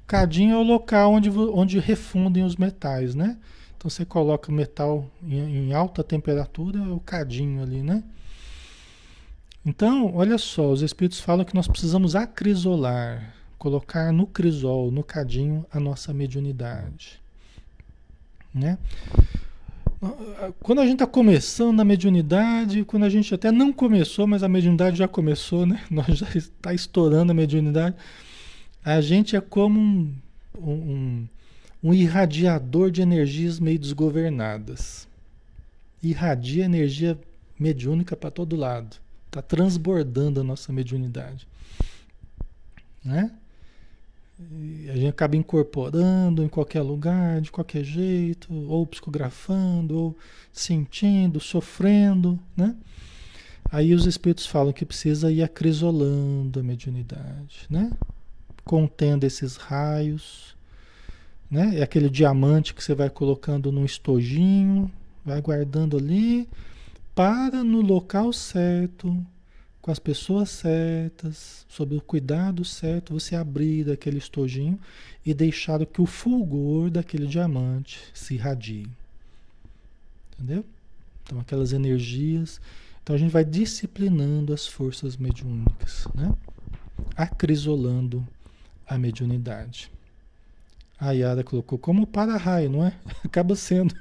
[0.05, 3.39] Cadinho é o local onde, onde refundem os metais, né?
[3.75, 8.03] Então você coloca o metal em, em alta temperatura, é o cadinho ali, né?
[9.65, 15.65] Então, olha só, os espíritos falam que nós precisamos acrisolar, colocar no crisol, no cadinho,
[15.71, 17.21] a nossa mediunidade.
[18.53, 18.77] Né?
[20.59, 24.49] Quando a gente está começando na mediunidade, quando a gente até não começou, mas a
[24.49, 25.83] mediunidade já começou, né?
[25.91, 27.95] Nós já está estourando a mediunidade.
[28.83, 30.11] A gente é como um,
[30.57, 31.27] um,
[31.83, 35.07] um irradiador de energias meio desgovernadas.
[36.01, 37.15] Irradia energia
[37.59, 38.97] mediúnica para todo lado.
[39.31, 41.47] Está transbordando a nossa mediunidade.
[43.01, 43.31] Né?
[44.37, 50.17] E a gente acaba incorporando em qualquer lugar, de qualquer jeito, ou psicografando, ou
[50.51, 52.75] sentindo, sofrendo, né?
[53.71, 57.89] Aí os espíritos falam que precisa ir acrisolando a mediunidade, né?
[58.65, 60.57] Contendo esses raios,
[61.49, 61.77] né?
[61.79, 64.91] É aquele diamante que você vai colocando num estojinho,
[65.23, 66.49] vai guardando ali,
[67.13, 69.25] para no local certo,
[69.81, 74.79] com as pessoas certas, sob o cuidado certo, você abrir aquele estojinho
[75.25, 78.87] e deixar que o fulgor daquele diamante se irradie.
[80.33, 80.65] Entendeu?
[81.23, 82.61] Então, aquelas energias.
[83.01, 86.33] Então, a gente vai disciplinando as forças mediúnicas, né?
[87.15, 88.25] acrisolando
[88.87, 89.91] a mediunidade.
[90.99, 92.93] A Yara colocou como para-raio, não é?
[93.25, 93.95] Acaba sendo.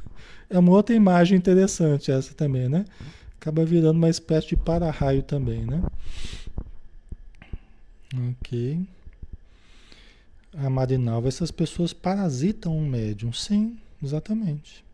[0.51, 2.85] É uma outra imagem interessante essa também, né?
[3.41, 5.81] Acaba virando uma espécie de para-raio também, né?
[8.13, 8.81] Ok.
[10.53, 13.33] A Marinalva, essas pessoas parasitam um médium.
[13.33, 14.85] Sim, exatamente.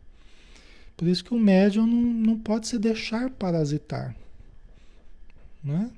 [0.95, 4.15] Por isso que o médium não, não pode se deixar parasitar.
[5.63, 5.89] Né?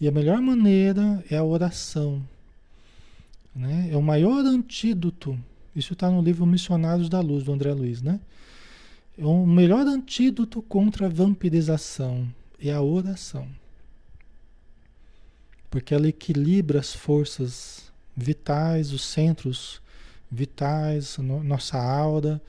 [0.00, 2.22] E a melhor maneira é a oração.
[3.54, 3.90] Né?
[3.92, 5.38] É o maior antídoto.
[5.74, 8.00] Isso está no livro Missionários da Luz, do André Luiz.
[8.00, 8.20] Né?
[9.16, 12.28] É o melhor antídoto contra a vampirização
[12.68, 13.48] é a oração.
[15.70, 19.80] Porque ela equilibra as forças vitais, os centros
[20.30, 22.40] vitais, no, nossa aura,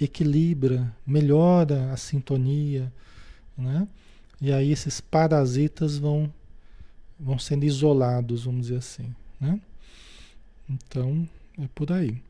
[0.00, 2.92] equilibra, melhora a sintonia,
[3.56, 3.86] né?
[4.40, 6.32] E aí esses parasitas vão,
[7.18, 9.60] vão sendo isolados, vamos dizer assim, né?
[10.68, 12.20] Então, é por aí.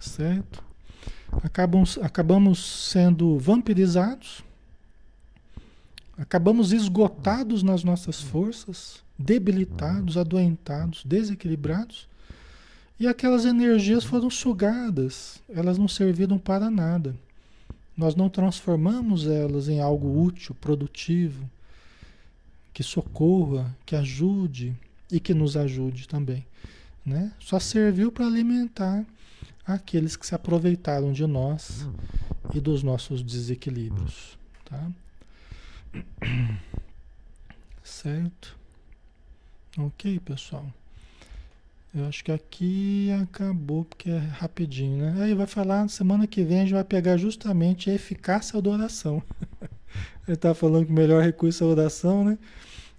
[0.00, 0.73] Certo?
[1.42, 4.44] Acabamos, acabamos sendo vampirizados,
[6.16, 12.08] acabamos esgotados nas nossas forças, debilitados, adoentados, desequilibrados,
[12.98, 17.14] e aquelas energias foram sugadas, elas não serviram para nada.
[17.96, 21.48] Nós não transformamos elas em algo útil, produtivo,
[22.72, 24.74] que socorra, que ajude
[25.10, 26.44] e que nos ajude também.
[27.04, 27.32] Né?
[27.38, 29.04] Só serviu para alimentar
[29.66, 31.88] aqueles que se aproveitaram de nós
[32.54, 34.38] e dos nossos desequilíbrios.
[34.64, 34.90] Tá?
[37.82, 38.56] Certo?
[39.78, 40.66] Ok, pessoal.
[41.94, 45.22] Eu acho que aqui acabou, porque é rapidinho, né?
[45.22, 49.22] Aí vai falar, semana que vem a gente vai pegar justamente a eficácia da oração.
[50.26, 52.36] Ele está falando que o melhor recurso é a oração, né?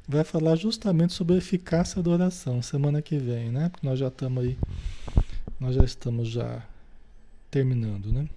[0.08, 3.68] Vai falar justamente sobre a eficácia da oração semana que vem, né?
[3.68, 4.58] Porque nós já estamos aí,
[5.60, 6.62] nós já estamos já
[7.50, 8.28] terminando, né?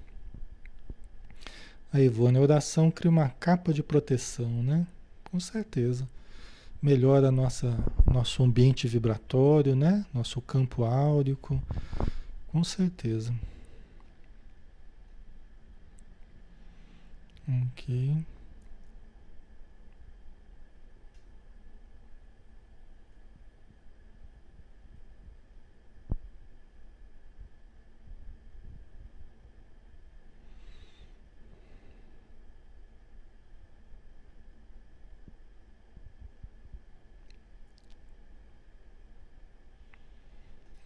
[1.93, 4.87] A Ivone, a oração cria uma capa de proteção, né?
[5.31, 6.09] Com certeza
[6.83, 7.77] melhora nossa
[8.11, 10.07] nosso ambiente vibratório, né?
[10.15, 11.61] Nosso campo áurico,
[12.49, 13.35] com certeza.
[17.49, 18.25] Ok.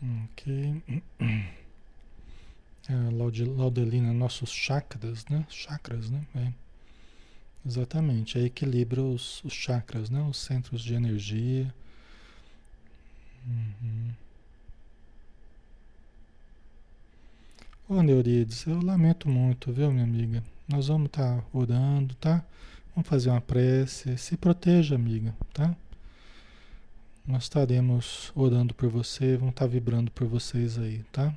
[0.03, 0.83] Ok.
[2.89, 3.11] A
[3.73, 5.47] Laudelina, nossos chakras, né?
[5.49, 6.23] Chakras, né?
[6.35, 6.53] É.
[7.65, 10.21] Exatamente, aí equilibra os, os chakras, né?
[10.23, 11.73] Os centros de energia.
[13.47, 14.11] Uhum.
[17.89, 20.43] Ô Neurides, eu lamento muito, viu, minha amiga?
[20.69, 22.45] Nós vamos estar tá orando, tá?
[22.95, 24.19] Vamos fazer uma prece.
[24.19, 25.75] Se proteja, amiga, tá?
[27.27, 31.33] Nós estaremos orando por você, vamos estar vibrando por vocês aí, tá?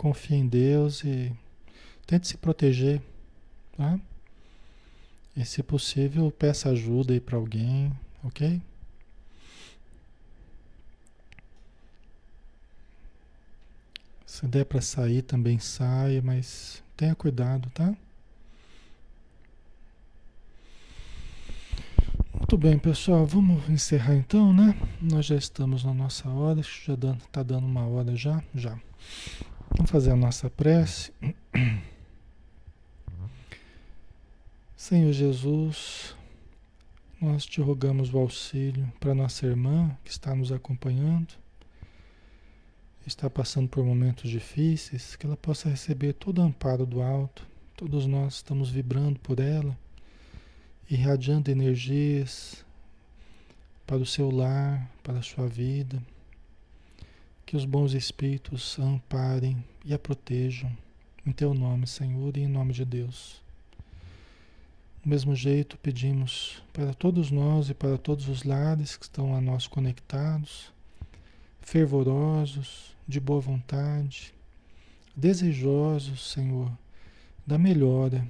[0.00, 1.30] Confie em Deus e
[2.06, 3.02] tente se proteger,
[3.76, 4.00] tá?
[5.36, 7.92] E se possível, peça ajuda aí para alguém,
[8.24, 8.62] ok?
[14.24, 17.94] Se der para sair, também saia, mas tenha cuidado, tá?
[22.32, 24.74] Muito bem, pessoal, vamos encerrar então, né?
[24.98, 28.80] Nós já estamos na nossa hora, já está dando uma hora já, já.
[29.76, 31.12] Vamos fazer a nossa prece.
[34.76, 36.14] Senhor Jesus,
[37.20, 41.34] nós te rogamos o auxílio para nossa irmã que está nos acompanhando,
[43.06, 47.46] está passando por momentos difíceis, que ela possa receber todo o amparo do alto.
[47.76, 49.76] Todos nós estamos vibrando por ela
[50.90, 52.64] irradiando energias
[53.86, 56.02] para o seu lar, para a sua vida.
[57.50, 60.70] Que os bons espíritos a amparem e a protejam.
[61.26, 63.42] Em teu nome, Senhor, e em nome de Deus.
[65.02, 69.40] Do mesmo jeito, pedimos para todos nós e para todos os lares que estão a
[69.40, 70.72] nós conectados,
[71.60, 74.32] fervorosos, de boa vontade,
[75.16, 76.70] desejosos, Senhor,
[77.44, 78.24] da melhora,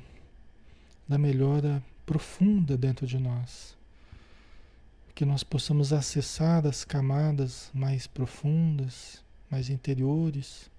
[1.07, 3.77] da melhora profunda dentro de nós.
[5.21, 10.71] Que nós possamos acessar as camadas mais profundas, mais interiores,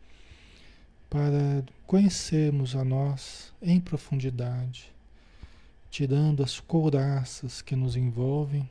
[1.08, 4.92] para conhecermos a nós em profundidade,
[5.92, 8.68] tirando as couraças que nos envolvem,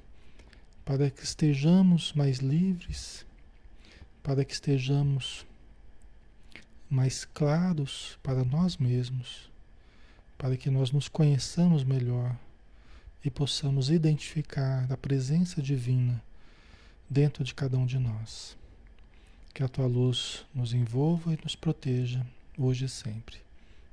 [0.85, 3.25] para que estejamos mais livres,
[4.25, 5.47] para que estejamos
[6.91, 9.49] mais claros para nós mesmos,
[10.37, 12.37] para que nós nos conheçamos melhor
[13.25, 16.23] e possamos identificar a presença divina
[17.09, 18.57] dentro de cada um de nós.
[19.53, 22.25] Que a tua luz nos envolva e nos proteja
[22.57, 23.37] hoje e sempre.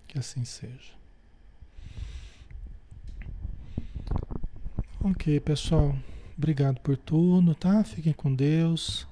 [0.07, 0.95] Que assim seja.
[5.01, 5.97] Ok, pessoal.
[6.37, 7.83] Obrigado por tudo, tá?
[7.83, 9.07] Fiquem com Deus.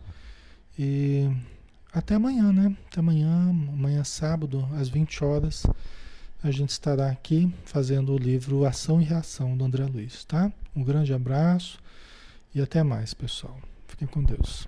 [0.78, 1.30] E
[1.91, 2.76] até amanhã, né?
[2.88, 5.66] Até amanhã, amanhã sábado, às 20 horas,
[6.44, 10.52] a gente estará aqui fazendo o livro Ação e Reação do André Luiz, tá?
[10.76, 11.80] Um grande abraço
[12.54, 13.58] e até mais, pessoal.
[13.88, 14.68] Fiquem com Deus.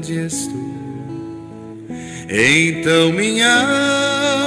[0.00, 0.56] onde estou.
[2.30, 3.52] Então minha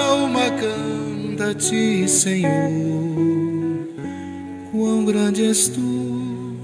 [0.10, 2.72] alma canta a ti, Senhor.
[4.72, 6.58] Quão grande és tu,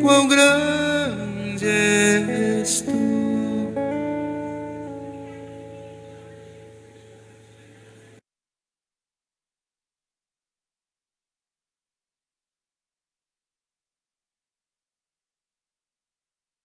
[0.00, 3.25] quão grande és tu.